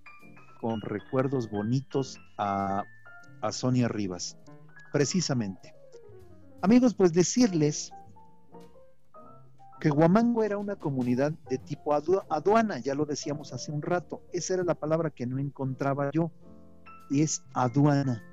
[0.62, 2.84] con recuerdos bonitos a,
[3.42, 4.38] a Sonia Rivas.
[4.94, 5.74] Precisamente.
[6.62, 7.92] Amigos, pues decirles
[9.80, 14.54] que Huamango era una comunidad de tipo aduana, ya lo decíamos hace un rato, esa
[14.54, 16.32] era la palabra que no encontraba yo
[17.12, 18.24] es aduana,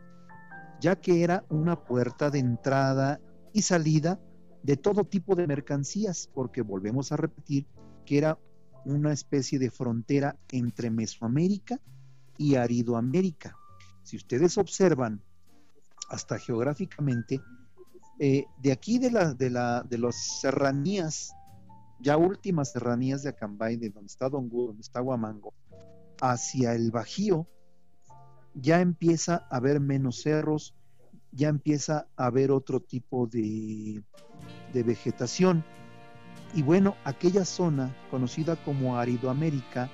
[0.80, 3.20] ya que era una puerta de entrada
[3.52, 4.20] y salida
[4.62, 7.66] de todo tipo de mercancías, porque volvemos a repetir
[8.04, 8.38] que era
[8.84, 11.80] una especie de frontera entre Mesoamérica
[12.36, 13.56] y Aridoamérica.
[14.02, 15.22] Si ustedes observan,
[16.08, 17.40] hasta geográficamente,
[18.18, 21.32] eh, de aquí de, la, de, la, de las serranías,
[22.00, 25.54] ya últimas serranías de Acambay, de donde está Dongu, donde está Huamango,
[26.20, 27.46] hacia el Bajío,
[28.54, 30.74] ya empieza a haber menos cerros,
[31.30, 34.02] ya empieza a haber otro tipo de,
[34.72, 35.64] vegetación.
[36.54, 39.90] Y bueno, aquella zona conocida como Aridoamérica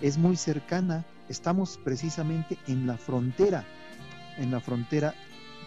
[0.00, 3.64] es muy cercana, estamos precisamente en la frontera,
[4.38, 5.14] en la frontera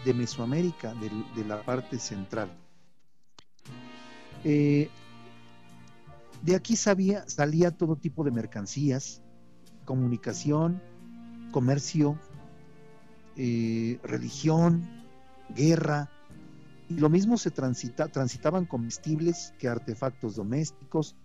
[0.04, 2.50] de Mesoamérica, de, la parte central.
[4.44, 4.90] Eh,
[6.42, 9.22] de aquí salía todo tipo de mercancías,
[9.86, 10.82] comunicación,
[11.52, 12.18] comercio,
[13.36, 14.82] eh, religión,
[15.54, 16.10] guerra,
[16.88, 21.16] y lo mismo se transita, transitaban comestibles que artefactos domésticos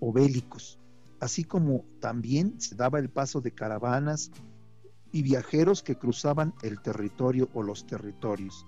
[0.00, 0.78] o bélicos,
[1.20, 4.30] así como también se daba el paso de caravanas
[5.12, 8.66] y viajeros que cruzaban el territorio o los territorios.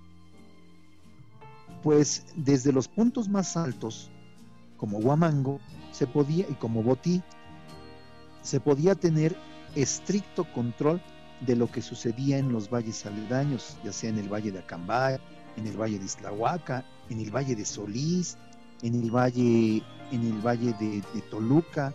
[1.83, 4.11] Pues desde los puntos más altos,
[4.77, 7.23] como Huamango, se podía, y como Botí,
[8.43, 9.37] se podía tener
[9.75, 11.01] estricto control
[11.47, 15.19] de lo que sucedía en los valles aledaños, ya sea en el valle de Acambay,
[15.57, 18.39] en el valle de Islahuaca, en el valle de Solís,
[18.83, 21.95] en el valle, en el valle de, Toluca.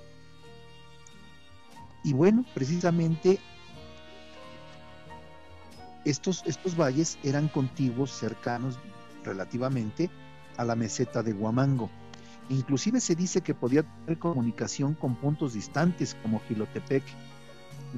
[2.03, 3.39] Y bueno, precisamente
[6.05, 8.79] estos, estos valles eran contiguos, cercanos
[9.23, 10.09] relativamente
[10.57, 11.89] a la meseta de Huamango.
[12.49, 17.03] Inclusive se dice que podía tener comunicación con puntos distantes como Gilotepec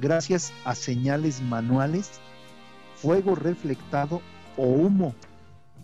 [0.00, 2.10] gracias a señales manuales,
[2.96, 4.22] fuego reflectado
[4.56, 5.14] o humo,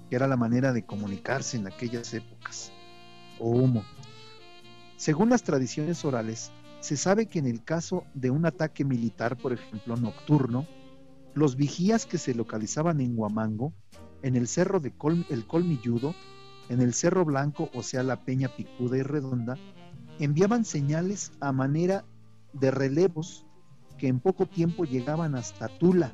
[0.09, 2.73] que era la manera de comunicarse en aquellas épocas,
[3.39, 3.85] o humo.
[4.97, 6.51] Según las tradiciones orales,
[6.81, 10.67] se sabe que en el caso de un ataque militar, por ejemplo, nocturno,
[11.35, 13.73] los vigías que se localizaban en Huamango,
[14.23, 14.95] en el cerro de
[15.29, 16.15] El Colmilludo,
[16.69, 19.57] en el Cerro Blanco, o sea, la Peña Picuda y Redonda,
[20.19, 22.05] enviaban señales a manera
[22.55, 23.47] de relevos
[23.99, 26.13] que en poco tiempo llegaban hasta Tula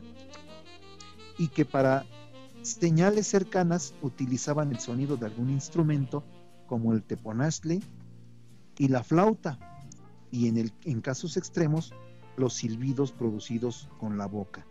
[1.39, 2.05] y que para
[2.62, 6.24] señales cercanas utilizaban el sonido de algún instrumento
[6.66, 7.80] como el teponazle
[8.78, 9.59] y la flauta
[10.30, 11.93] y en, el, en casos extremos
[12.37, 14.66] los silbidos producidos con la boca.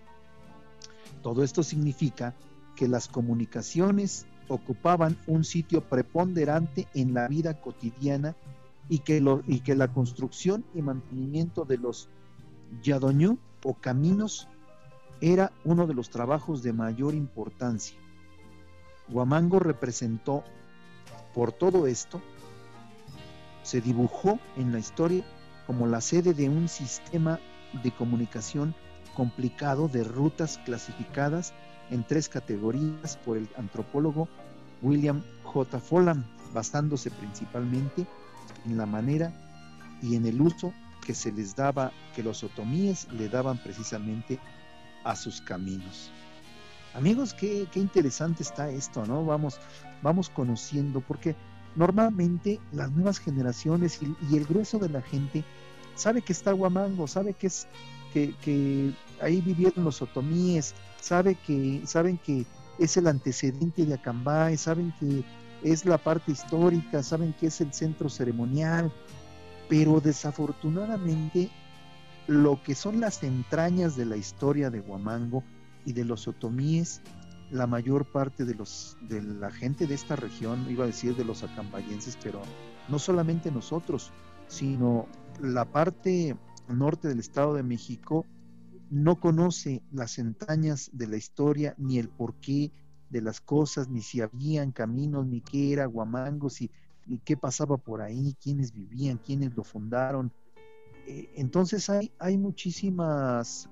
[1.22, 2.34] Todo esto significa
[2.76, 8.36] que las comunicaciones ocupaban un sitio preponderante en la vida cotidiana
[8.90, 12.10] y que, lo, y que la construcción y mantenimiento de los
[12.82, 14.48] yadoñú o caminos
[15.20, 17.98] era uno de los trabajos de mayor importancia.
[19.10, 20.44] Huamango representó
[21.34, 22.22] por todo esto,
[23.64, 25.24] se dibujó en la historia
[25.68, 27.40] como la sede de un sistema
[27.84, 28.76] de comunicación
[29.16, 31.54] complicado de rutas clasificadas
[31.90, 34.28] en tres categorías por el antropólogo
[34.82, 35.80] William J.
[35.80, 38.08] Follam, basándose principalmente
[38.66, 39.32] en la manera
[40.02, 44.40] y en el uso que se les daba, que los otomíes le daban precisamente
[45.04, 46.12] a sus caminos.
[46.94, 49.26] Amigos, qué, interesante está esto, ¿no?
[49.26, 49.60] Vamos,
[50.02, 51.36] vamos conociendo, porque
[51.76, 55.44] normalmente las nuevas generaciones y, el grueso de la gente
[55.96, 57.68] sabe que está Huamango, sabe que es
[58.14, 62.46] que, que ahí vivieron los otomíes, sabe que, saben que
[62.78, 65.24] es el antecedente de Acambay, saben que
[65.64, 68.92] es la parte histórica, saben que es el centro ceremonial,
[69.72, 71.50] pero desafortunadamente
[72.28, 75.46] lo que son las entrañas de la historia de Huamango
[75.86, 77.00] y de los otomíes,
[77.52, 81.24] la mayor parte de los de la gente de esta región, iba a decir de
[81.24, 82.42] los acambayenses, pero
[82.90, 84.12] no solamente nosotros,
[84.50, 85.08] sino
[85.40, 86.36] la parte
[86.68, 88.26] norte del Estado de México
[88.90, 92.74] no conoce las entrañas de la historia ni el porqué
[93.10, 96.70] de las cosas, ni si habían caminos, ni qué era Huamango, si,
[97.12, 100.32] ni qué pasaba por ahí, quiénes vivían, quiénes lo fundaron.
[101.06, 103.70] Eh, entonces hay, hay muchísimas,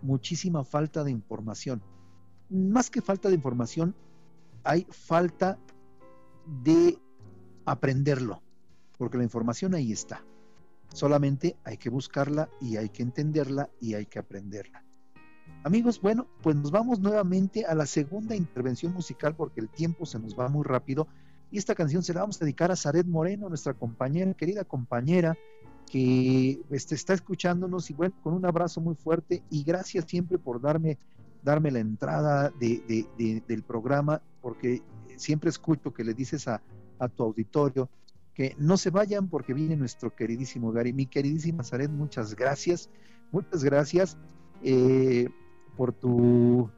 [0.00, 1.82] muchísima falta de información.
[2.48, 3.96] Más que falta de información,
[4.62, 5.58] hay falta
[6.62, 6.96] de
[7.66, 8.40] aprenderlo,
[8.98, 10.24] porque la información ahí está.
[10.92, 14.84] Solamente hay que buscarla y hay que entenderla y hay que aprenderla.
[15.64, 20.20] Amigos, bueno, pues nos vamos nuevamente a la segunda intervención musical porque el tiempo se
[20.20, 21.08] nos va muy rápido
[21.50, 25.36] y esta canción se la vamos a dedicar a Zaret Moreno, nuestra compañera, querida compañera,
[25.90, 30.60] que este, está escuchándonos y bueno, con un abrazo muy fuerte y gracias siempre por
[30.60, 30.98] darme,
[31.42, 34.82] darme la entrada del programa porque
[35.16, 36.60] siempre escucho que le dices a,
[36.98, 37.88] a tu auditorio
[38.34, 40.92] que no se vayan porque viene nuestro queridísimo Gary.
[40.92, 42.90] Mi queridísima Zaret, muchas gracias,
[43.30, 44.16] muchas gracias.
[44.62, 45.28] Eh,
[45.76, 46.70] por tu,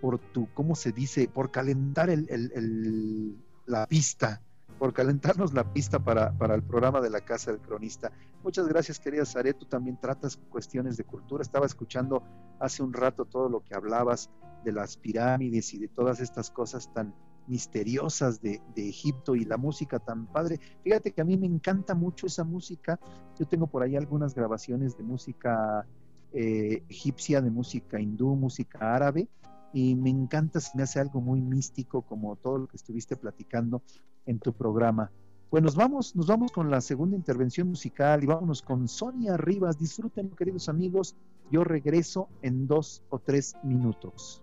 [0.00, 1.28] por tu, ¿cómo se dice?
[1.28, 3.36] Por calentar el,
[3.68, 4.42] la pista,
[4.78, 8.10] por calentarnos la pista para, para, el programa de la Casa del Cronista.
[8.42, 9.54] Muchas gracias, querida Sare.
[9.54, 11.42] Tú también tratas cuestiones de cultura.
[11.42, 12.22] Estaba escuchando
[12.60, 14.30] hace un rato todo lo que hablabas
[14.64, 17.14] de las pirámides y de todas estas cosas tan
[17.46, 20.60] misteriosas de, de, Egipto y la música tan padre.
[20.84, 23.00] Fíjate que a mí me encanta mucho esa música.
[23.38, 25.86] Yo tengo por ahí algunas grabaciones de música
[26.32, 29.28] eh, egipcia, de música hindú, música árabe,
[29.72, 33.82] y me encanta, si me hace algo muy místico como todo lo que estuviste platicando
[34.26, 35.10] en tu programa.
[35.50, 39.78] Pues nos vamos, nos vamos con la segunda intervención musical y vámonos con Sonia Rivas.
[39.78, 41.16] Disfruten, queridos amigos.
[41.50, 44.42] Yo regreso en dos o tres minutos.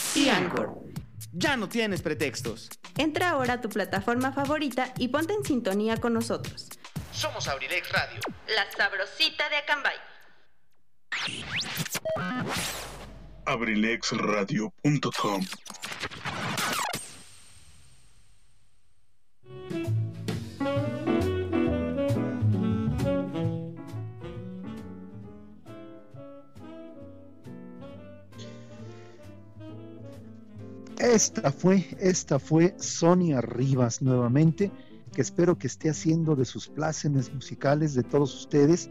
[0.15, 0.81] y Anchor.
[1.33, 2.69] Ya no tienes pretextos.
[2.97, 6.67] Entra ahora a tu plataforma favorita y ponte en sintonía con nosotros.
[7.13, 8.19] Somos Abrilex Radio.
[8.47, 9.95] La sabrosita de Acambay.
[13.45, 15.45] abrilexradio.com
[31.11, 34.71] Esta fue, esta fue Sonia Rivas nuevamente,
[35.13, 38.89] que espero que esté haciendo de sus plácemes musicales de todos ustedes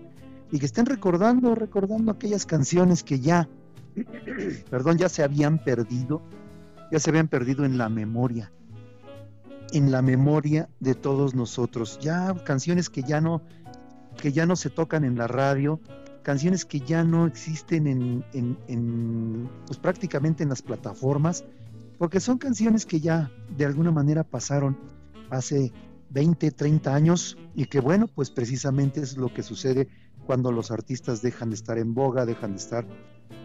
[0.52, 3.48] y que estén recordando, recordando aquellas canciones que ya,
[4.70, 6.20] perdón, ya se habían perdido,
[6.92, 8.52] ya se habían perdido en la memoria,
[9.72, 11.98] en la memoria de todos nosotros.
[12.02, 13.40] Ya canciones que ya no,
[14.20, 15.80] que ya no se tocan en la radio,
[16.22, 21.44] canciones que ya no existen en, en- pues prácticamente en las plataformas,
[22.00, 24.78] porque son canciones que ya de alguna manera pasaron
[25.28, 25.70] hace
[26.08, 29.86] 20, 30 años y que bueno, pues precisamente es lo que sucede
[30.24, 32.86] cuando los artistas dejan de estar en boga, dejan de estar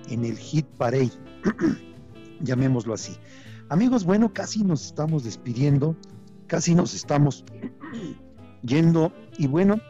[0.08, 1.12] en el hit parade,
[2.40, 3.18] llamémoslo así.
[3.68, 5.98] Amigos, bueno, casi nos estamos despidiendo,
[6.48, 7.44] casi nos estamos
[8.64, 9.82] yendo y bueno,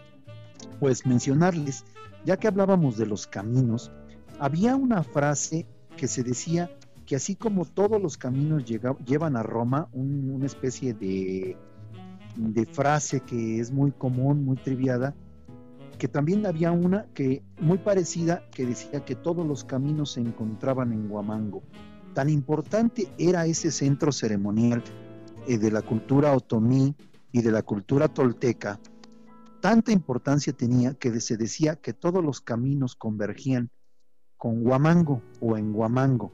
[0.79, 1.85] pues mencionarles,
[2.25, 3.91] ya que hablábamos de los caminos,
[4.39, 6.71] había una frase que se decía
[7.05, 11.55] que así como todos los caminos llevan a Roma, un- una especie de,
[12.35, 15.15] de frase que es muy común, muy triviada,
[15.97, 20.91] que también había una que muy parecida que decía que todos los caminos se encontraban
[20.91, 21.63] en Huamango.
[22.13, 24.83] Tan importante era ese centro ceremonial
[25.47, 26.95] eh, de la cultura otomí
[27.31, 28.79] y de la cultura tolteca,
[29.61, 33.69] tanta importancia tenía que se decía que todos los caminos convergían
[34.37, 36.31] con Huamango o en Huamango.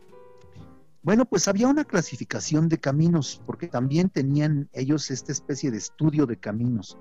[1.04, 6.28] Bueno, pues había una clasificación de caminos, porque también tenían ellos esta especie de estudio
[6.28, 6.98] de caminos.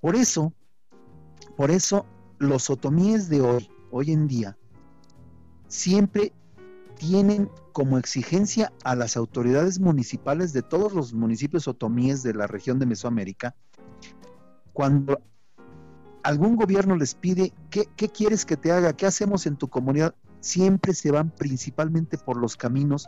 [0.00, 0.52] Por eso,
[1.56, 2.04] por eso
[2.38, 4.58] los otomíes de hoy, hoy en día,
[5.68, 6.32] siempre
[6.98, 12.78] tienen como exigencia a las autoridades municipales de todos los municipios otomíes de la región
[12.78, 13.56] de Mesoamérica,
[14.74, 15.18] cuando
[16.22, 18.92] algún gobierno les pide, ¿qué, qué quieres que te haga?
[18.92, 20.14] ¿Qué hacemos en tu comunidad?
[20.44, 23.06] Siempre se van principalmente por los caminos,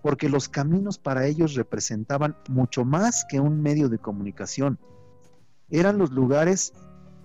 [0.00, 4.78] porque los caminos para ellos representaban mucho más que un medio de comunicación.
[5.68, 6.72] Eran los lugares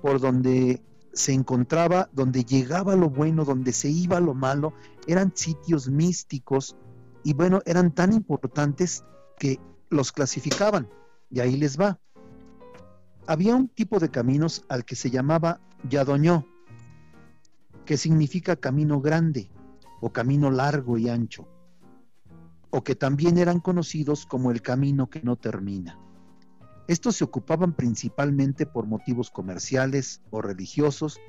[0.01, 0.83] por donde
[1.13, 4.73] se encontraba, donde llegaba lo bueno, donde se iba lo malo,
[5.07, 6.75] eran sitios místicos
[7.23, 9.05] y bueno, eran tan importantes
[9.39, 10.89] que los clasificaban.
[11.29, 12.01] Y ahí les va.
[13.27, 16.45] Había un tipo de caminos al que se llamaba Yadoñó,
[17.85, 19.51] que significa camino grande
[20.01, 21.47] o camino largo y ancho,
[22.69, 25.99] o que también eran conocidos como el camino que no termina.
[26.87, 31.19] Estos se ocupaban principalmente por motivos comerciales o religiosos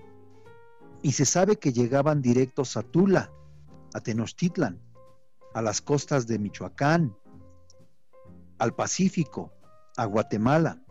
[1.02, 3.30] y se sabe que llegaban directos a Tula,
[3.92, 4.80] a Tenochtitlan,
[5.54, 7.16] a las costas de Michoacán,
[8.58, 9.52] al Pacífico,
[9.96, 10.83] a Guatemala.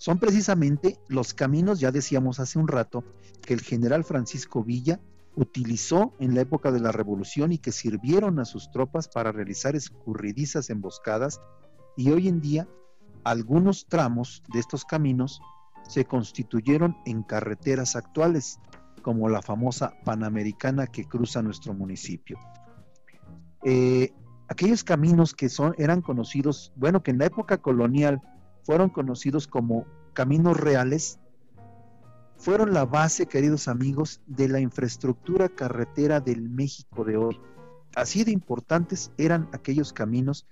[0.00, 3.04] Son precisamente los caminos, ya decíamos hace un rato,
[3.42, 4.98] que el general Francisco Villa
[5.36, 9.76] utilizó en la época de la revolución y que sirvieron a sus tropas para realizar
[9.76, 11.42] escurridizas emboscadas
[11.98, 12.66] Y hoy en día,
[13.24, 15.42] algunos tramos de estos caminos
[15.86, 18.58] se constituyeron en carreteras actuales,
[19.02, 22.38] como la famosa Panamericana que cruza nuestro municipio.
[23.64, 24.14] Eh,
[24.48, 28.22] aquellos caminos que son, eran conocidos, bueno, que en la época colonial
[28.70, 31.18] fueron conocidos como caminos reales,
[32.36, 37.40] fueron la base, queridos amigos, de la infraestructura carretera del México de hoy.
[37.96, 40.46] Así de importantes eran aquellos caminos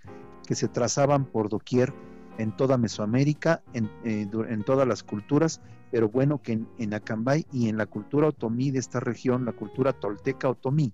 [0.44, 1.94] que se trazaban por doquier
[2.38, 4.28] en toda Mesoamérica, en, eh,
[4.66, 5.60] todas las culturas,
[5.92, 9.92] pero bueno, que en, Acambay y en la cultura otomí de esta región, la cultura
[9.92, 10.92] tolteca otomí,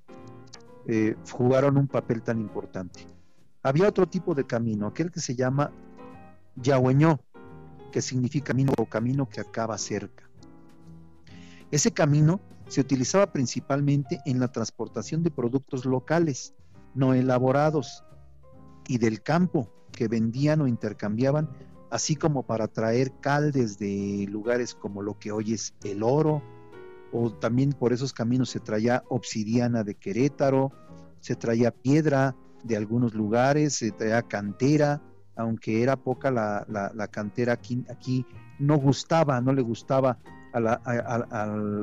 [0.87, 3.07] eh, jugaron un papel tan importante.
[3.63, 5.73] Había otro tipo de camino, aquel que se llama
[6.57, 7.21] Yahueñó,
[7.93, 10.29] que significa camino o camino que acaba cerca.
[11.71, 16.55] Ese camino se utilizaba principalmente en la transportación de productos locales,
[16.95, 18.05] no elaborados,
[18.87, 21.49] y del campo, que vendían o intercambiaban,
[21.91, 26.43] así como para traer caldes de lugares como lo que hoy es el oro,
[27.13, 30.73] o también por esos caminos se traía obsidiana de Querétaro,
[31.21, 35.01] se traía piedra de algunos lugares, se traía cantera,
[35.37, 38.25] aunque era poca la, la, cantera aquí, aquí,
[38.59, 40.19] no gustaba, no le gustaba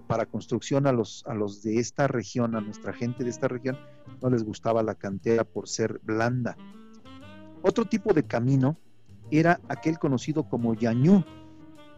[0.07, 3.77] para construcción a los, a los de esta región, a nuestra gente de esta región,
[4.21, 6.55] no les gustaba la cantera por ser blanda.
[7.61, 8.77] Otro tipo de camino
[9.29, 11.25] era aquel conocido como Yañú,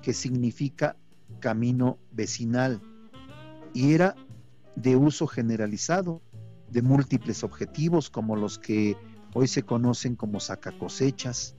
[0.01, 0.95] que significa
[1.39, 2.81] camino vecinal,
[3.73, 4.15] y era
[4.75, 6.21] de uso generalizado,
[6.69, 8.97] de múltiples objetivos como los que
[9.33, 11.55] hoy se conocen como sacacosechas.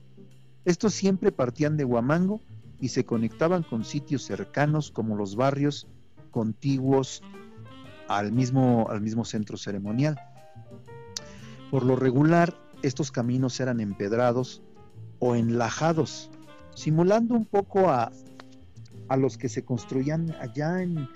[0.64, 2.40] Estos siempre partían de Huamango
[2.80, 5.86] y se conectaban con sitios cercanos como los barrios
[6.30, 7.22] contiguos
[8.08, 10.18] al mismo, al mismo centro ceremonial.
[11.70, 14.62] Por lo regular, estos caminos eran empedrados
[15.18, 16.30] o enlajados,
[16.74, 18.12] simulando un poco a,
[19.08, 21.08] a los que se construían allá en,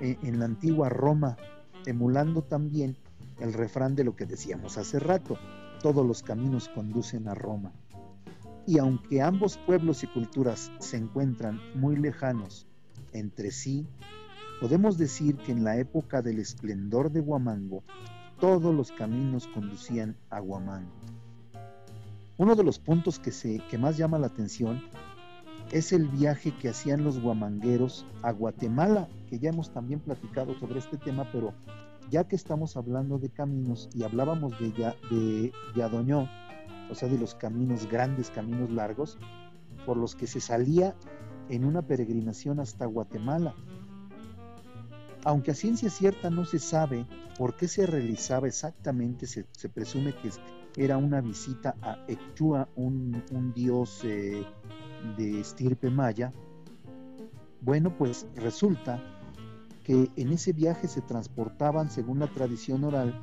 [0.00, 1.36] en, la antigua Roma,
[1.86, 2.96] emulando también
[3.40, 5.38] el refrán de lo que decíamos hace rato,
[5.84, 7.70] todos los caminos conducen a Roma.
[8.66, 12.66] Y aunque ambos pueblos y culturas se encuentran muy lejanos
[13.12, 13.86] entre sí,
[14.62, 17.84] podemos decir que en la época del esplendor de Huamango,
[18.40, 20.90] todos los caminos conducían a Huamango.
[22.38, 24.82] Uno de los puntos que, se, que más llama la atención
[25.70, 30.78] es el viaje que hacían los guamangueros a Guatemala, que ya hemos también platicado sobre
[30.78, 31.52] este tema, pero
[32.10, 36.28] ya que estamos hablando de caminos y hablábamos de, ya, de Yadoñó,
[36.90, 39.18] o sea, de los caminos grandes, caminos largos,
[39.86, 40.94] por los que se salía
[41.48, 43.54] en una peregrinación hasta Guatemala.
[45.24, 47.06] Aunque a ciencia cierta no se sabe
[47.38, 50.30] por qué se realizaba exactamente, se, se presume que
[50.76, 54.44] era una visita a Echua, un, dios eh,
[55.16, 56.32] de estirpe maya.
[57.60, 59.13] Bueno, pues resulta
[59.84, 63.20] que en ese viaje se transportaban, según la tradición oral,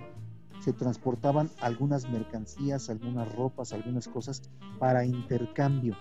[0.62, 4.44] se transportaban algunas mercancías, algunas ropas, algunas cosas
[4.80, 5.98] para intercambio.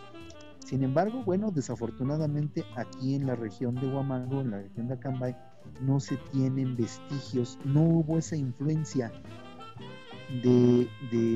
[0.59, 5.35] Sin embargo, bueno, desafortunadamente aquí en la región de Huamango, en la región de Acambay,
[5.81, 9.11] no se tienen vestigios, no hubo esa influencia
[10.43, 10.89] de,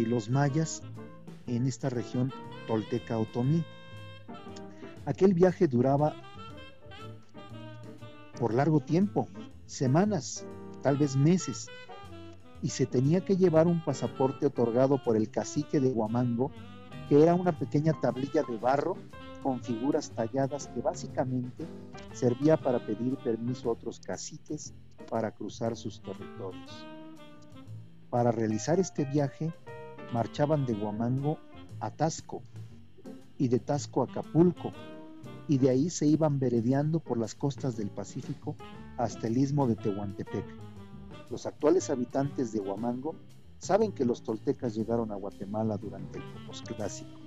[0.06, 0.82] los mayas
[1.46, 2.30] en esta región
[2.66, 3.64] tolteca otomí.
[5.06, 6.14] Aquel viaje duraba
[8.38, 9.28] por largo tiempo,
[9.66, 10.46] semanas,
[10.82, 11.68] tal vez meses,
[12.62, 16.50] y se tenía que llevar un pasaporte otorgado por el cacique de Huamango,
[17.08, 18.96] que era una pequeña tablilla de barro
[19.42, 21.66] con figuras talladas que básicamente
[22.14, 24.72] servía para pedir permiso a otros caciques
[25.10, 26.86] para cruzar sus territorios.
[28.08, 29.52] Para realizar este viaje,
[30.14, 31.38] marchaban de Huamango
[31.80, 32.42] a Tasco
[33.36, 34.72] y de Tasco a Acapulco,
[35.48, 38.56] y de ahí se iban veredeando por las costas del Pacífico
[38.96, 40.44] hasta el istmo de Tehuantepec.
[41.30, 43.14] Los actuales habitantes de Huamango
[43.58, 47.18] saben que los toltecas llegaron a Guatemala durante el posclásico.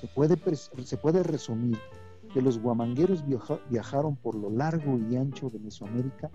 [0.00, 1.78] Se puede, se puede resumir
[2.32, 3.24] que los guamangueros
[3.70, 6.30] viajaron por lo largo y ancho de Mesoamérica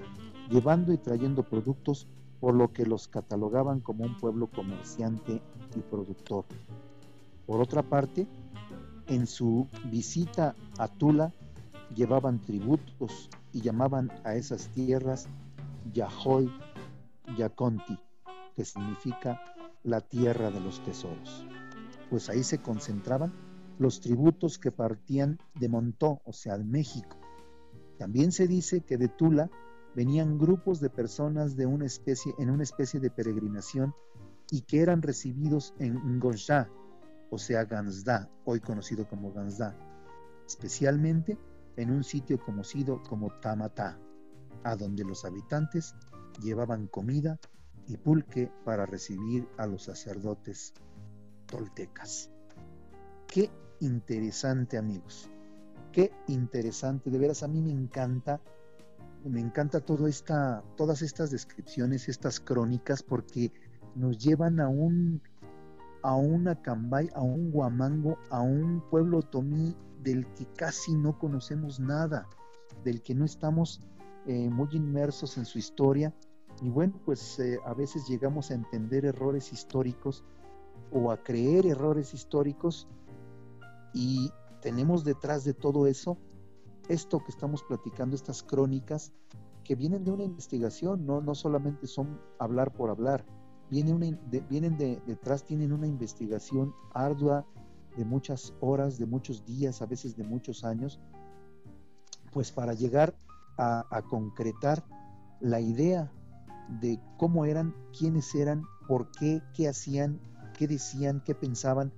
[0.49, 2.07] llevando y trayendo productos
[2.39, 5.41] por lo que los catalogaban como un pueblo comerciante
[5.75, 6.45] y productor.
[7.45, 8.27] Por otra parte,
[9.09, 11.33] en su visita a Tula
[11.95, 15.27] llevaban tributos y llamaban a esas tierras
[15.93, 16.51] Yahoy
[17.37, 17.97] Yaconti,
[18.55, 19.41] que significa
[19.83, 21.45] la tierra de los tesoros.
[22.09, 23.33] Pues ahí se concentraban
[23.79, 27.17] los tributos que partían de Montó, o sea, de México.
[27.97, 29.49] También se dice que de Tula
[29.95, 33.93] venían grupos de personas de una especie, en una especie de peregrinación
[34.51, 36.69] y que eran recibidos en Ngonsha,
[37.29, 39.75] o sea Gansda, hoy conocido como Gansda,
[40.47, 41.37] especialmente
[41.75, 43.97] en un sitio conocido como Tamatá,
[44.63, 45.95] a donde los habitantes
[46.41, 47.39] llevaban comida
[47.87, 50.73] y pulque para recibir a los sacerdotes
[51.45, 52.29] toltecas.
[53.27, 53.49] Qué
[53.79, 55.29] interesante amigos,
[55.91, 58.41] qué interesante, de veras a mí me encanta,
[59.23, 63.51] me encanta todo esta, todas estas descripciones, estas crónicas, porque
[63.95, 65.21] nos llevan a un
[66.03, 71.79] a un Acambay, a un Guamango, a un pueblo tomí del que casi no conocemos
[71.79, 72.27] nada,
[72.83, 73.81] del que no estamos
[74.25, 76.13] eh, muy inmersos en su historia.
[76.61, 80.23] Y bueno, pues eh, a veces llegamos a entender errores históricos
[80.91, 82.87] o a creer errores históricos
[83.93, 84.31] y
[84.61, 86.17] tenemos detrás de todo eso
[86.89, 89.13] esto que estamos platicando, estas crónicas
[89.63, 93.23] que vienen de una investigación, no, no solamente son hablar por hablar,
[93.69, 97.45] vienen, vienen de, detrás, tienen una investigación ardua
[97.97, 100.99] de muchas horas, de muchos días, a veces de muchos años,
[102.31, 103.13] pues para llegar
[103.57, 104.83] a, a concretar
[105.39, 106.11] la idea
[106.81, 110.19] de cómo eran, quiénes eran, por qué, qué hacían,
[110.57, 111.91] qué decían, qué pensaban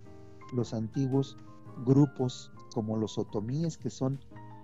[0.54, 1.38] los antiguos
[1.86, 4.20] grupos como los otomíes, que son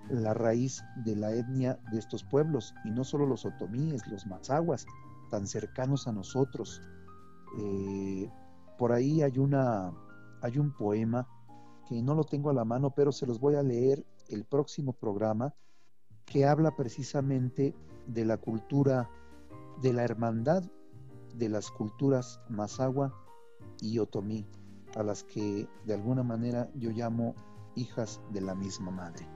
[0.09, 4.85] la raíz de la etnia de estos pueblos, y no solo los otomíes, los mazaguas,
[5.29, 6.81] tan cercanos a nosotros.
[7.59, 8.29] Eh,
[8.77, 9.91] por ahí hay, una,
[10.41, 11.27] hay un poema
[11.87, 14.93] que no lo tengo a la mano, pero se los voy a leer el próximo
[14.93, 15.53] programa,
[16.25, 17.73] que habla precisamente
[18.07, 19.09] de la cultura,
[19.81, 20.63] de la hermandad
[21.37, 23.13] de las culturas mazagua
[23.81, 24.45] y otomí,
[24.95, 27.35] a las que de alguna manera yo llamo
[27.75, 29.27] hijas de la misma madre.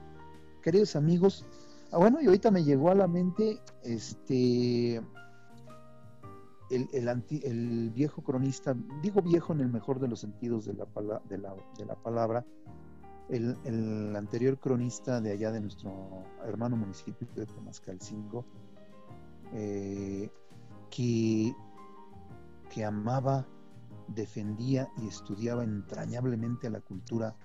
[0.62, 1.46] Queridos amigos,
[1.92, 5.00] ah, bueno, y ahorita me llegó a la mente este
[6.72, 7.08] el,
[7.44, 10.86] el, viejo cronista, digo viejo en el mejor de los sentidos de la,
[11.28, 12.44] de la, palabra,
[13.28, 18.44] el, anterior cronista de allá de nuestro hermano municipio de Temascalcingo,
[19.52, 20.30] eh,
[20.90, 21.54] que,
[22.70, 23.46] que amaba,
[24.08, 27.36] defendía y estudiaba entrañablemente a la cultura,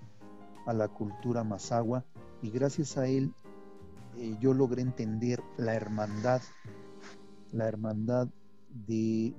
[0.66, 2.06] a la cultura mazagua,
[2.42, 3.34] y gracias a él
[4.18, 6.42] eh, yo logré entender la hermandad,
[7.52, 8.30] la hermandad
[8.70, 9.34] de,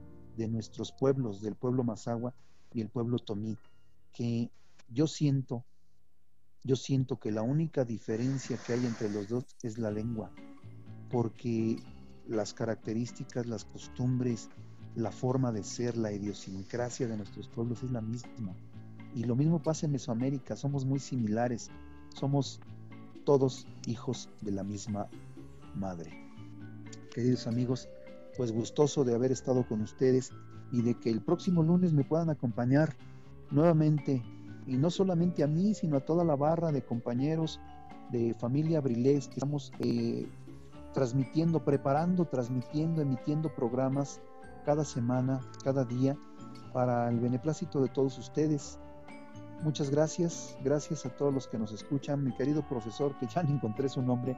[0.48, 2.34] nuestros pueblos, del pueblo Mazagua
[2.72, 3.56] y el pueblo Tomí,
[4.12, 4.50] que
[4.88, 5.64] yo siento,
[6.62, 10.30] yo siento que la única diferencia que hay entre los dos es la lengua,
[11.10, 11.76] porque
[12.26, 14.48] las características, las costumbres,
[14.94, 18.54] la forma de ser, la idiosincrasia de nuestros pueblos es la misma.
[19.14, 21.70] Y lo mismo pasa en Mesoamérica, somos muy similares,
[22.14, 22.60] somos
[23.24, 25.08] todos hijos de la misma
[25.74, 26.12] madre.
[27.12, 27.88] Queridos amigos,
[28.38, 30.30] pues gustoso de haber estado con ustedes
[30.70, 32.96] y de que el próximo lunes me puedan acompañar
[33.50, 34.22] nuevamente,
[34.64, 37.58] y no solamente a mí, sino a toda la barra de compañeros
[38.12, 40.28] de familia Brilés que estamos eh,
[40.94, 44.20] transmitiendo, preparando, transmitiendo, emitiendo programas
[44.64, 46.16] cada semana, cada día,
[46.72, 48.78] para el beneplácito de todos ustedes.
[49.64, 52.22] Muchas gracias, gracias a todos los que nos escuchan.
[52.22, 54.36] Mi querido profesor, que ya no encontré su nombre,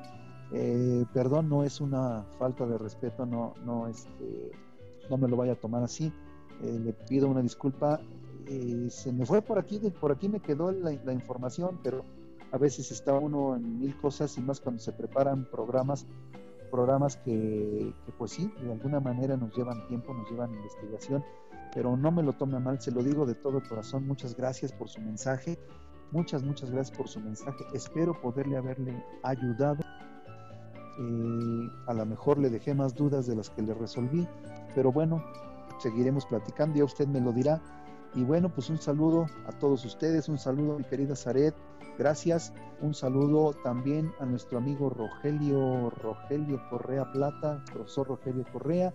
[0.52, 4.50] eh, perdón, no es una falta de respeto, no, no, este,
[5.08, 6.12] no me lo vaya a tomar así.
[6.62, 8.00] Eh, le pido una disculpa.
[8.46, 12.04] Eh, se me fue por aquí, por aquí me quedó la, información, pero
[12.50, 16.04] a veces está uno en mil cosas y más cuando se preparan programas,
[16.70, 21.22] programas que, que pues sí, de alguna manera nos llevan tiempo, nos llevan investigación,
[21.72, 24.04] pero no me lo tome mal, se lo digo de todo corazón.
[24.08, 25.56] Muchas gracias por su mensaje.
[26.10, 27.64] Muchas, muchas gracias por su mensaje.
[27.72, 29.80] Espero poderle haberle ayudado
[31.86, 34.28] a lo mejor le dejé más dudas de las que le resolví,
[34.74, 35.24] pero bueno,
[35.78, 37.62] seguiremos platicando, ya usted me lo dirá.
[38.14, 41.54] Y bueno, pues un saludo a todos ustedes, un saludo mi querida Zaret,
[41.96, 48.92] gracias, un saludo también a nuestro amigo Rogelio, Rogelio Correa Plata, profesor Rogelio Correa,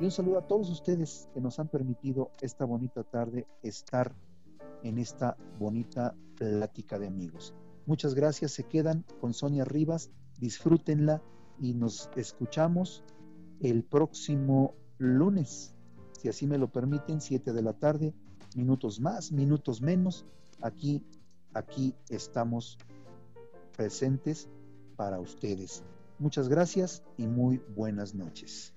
[0.00, 4.12] y un saludo a todos ustedes que nos han permitido esta bonita tarde estar
[4.82, 7.54] en esta bonita plática de amigos.
[7.86, 11.22] Muchas gracias, se quedan con Sonia Rivas, disfrútenla
[11.60, 13.04] y nos escuchamos
[13.60, 15.74] el próximo lunes,
[16.20, 18.14] si así me lo permiten, 7 de la tarde,
[18.56, 20.26] minutos más, minutos menos,
[20.62, 21.04] aquí,
[21.54, 22.78] aquí estamos
[23.76, 24.48] presentes
[24.96, 25.82] para ustedes.
[26.18, 28.74] Muchas gracias y muy buenas noches.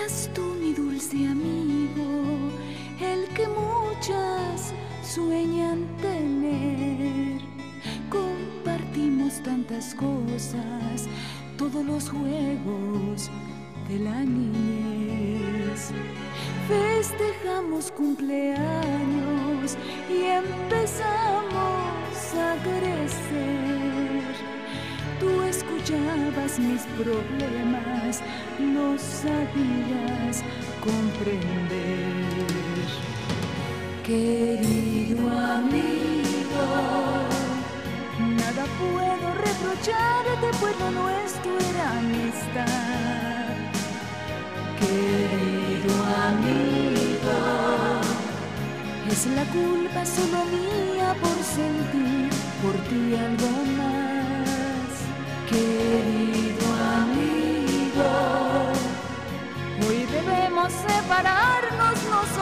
[0.00, 2.24] Eras tú mi dulce amigo,
[3.00, 4.72] el que muchas
[5.02, 7.40] sueñan tener.
[8.08, 11.06] Compartimos tantas cosas,
[11.58, 13.30] todos los juegos
[13.88, 15.90] de la niñez.
[16.68, 19.76] Festejamos cumpleaños
[20.08, 24.34] y empezamos a crecer.
[25.18, 28.22] Tú escuchabas mis problemas,
[28.60, 30.44] no sabías
[30.80, 32.20] comprender.
[34.04, 36.66] Querido amigo,
[38.36, 43.54] nada puedo reprocharte, pues lo nuestro era amistad.
[44.80, 45.94] Querido
[46.28, 47.36] amigo,
[49.10, 52.30] es la culpa solo mía por sentir
[52.62, 53.89] por ti algo más.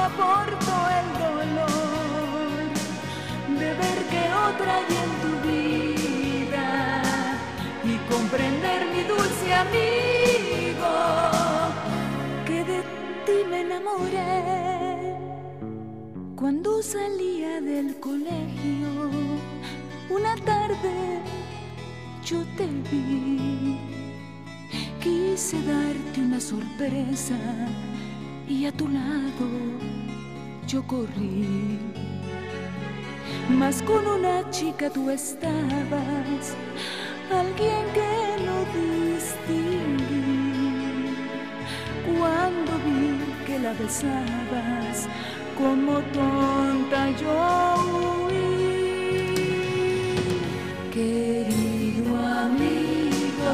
[0.08, 2.60] Soporto el dolor
[3.60, 6.68] de ver que otra hay en tu vida
[7.84, 10.92] y comprender mi dulce amigo
[12.46, 12.80] que de
[13.26, 15.16] ti me enamoré.
[16.36, 19.10] Cuando salía del colegio
[20.08, 21.20] una tarde
[22.24, 23.78] yo te vi.
[25.02, 27.38] Quise darte una sorpresa
[28.48, 29.46] y a tu lado
[30.68, 31.78] yo corrí
[33.48, 36.54] mas con una chica tú estabas
[37.30, 39.46] alguien que no distinguí.
[42.18, 45.08] Cuando vi que la besabas
[45.56, 47.74] como tonta yo
[48.26, 48.44] huí.
[50.92, 53.52] Querido amigo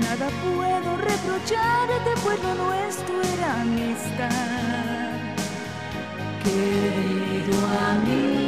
[0.00, 4.83] nada puedo reprocharte pues lo nuestro era amistad
[6.44, 7.56] querido
[7.92, 8.44] amigo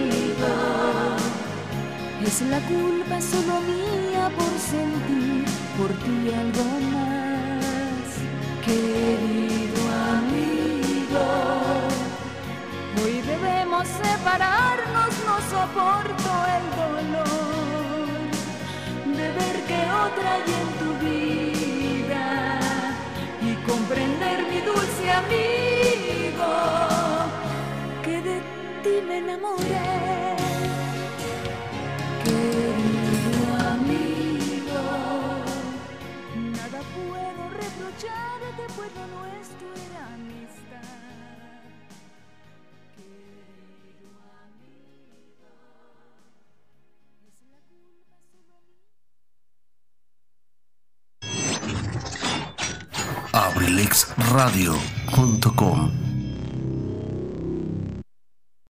[2.27, 5.45] es la culpa solo mía por sentir
[5.79, 8.09] por ti algo más.
[8.65, 9.81] Querido
[10.17, 11.25] amigo,
[13.03, 18.07] hoy debemos separarnos, no soporto el dolor
[19.17, 22.27] de ver que otra hay en tu vida
[23.41, 26.96] y comprender mi dulce amigo
[28.87, 30.37] ti me enamoré.
[32.23, 33.43] Querido
[33.75, 34.83] amigo,
[36.57, 40.89] nada puedo reprocharte, pues lo nuestro era amistad.
[42.95, 44.11] Querido
[44.45, 45.49] amigo,
[53.33, 56.06] abrilexradio.com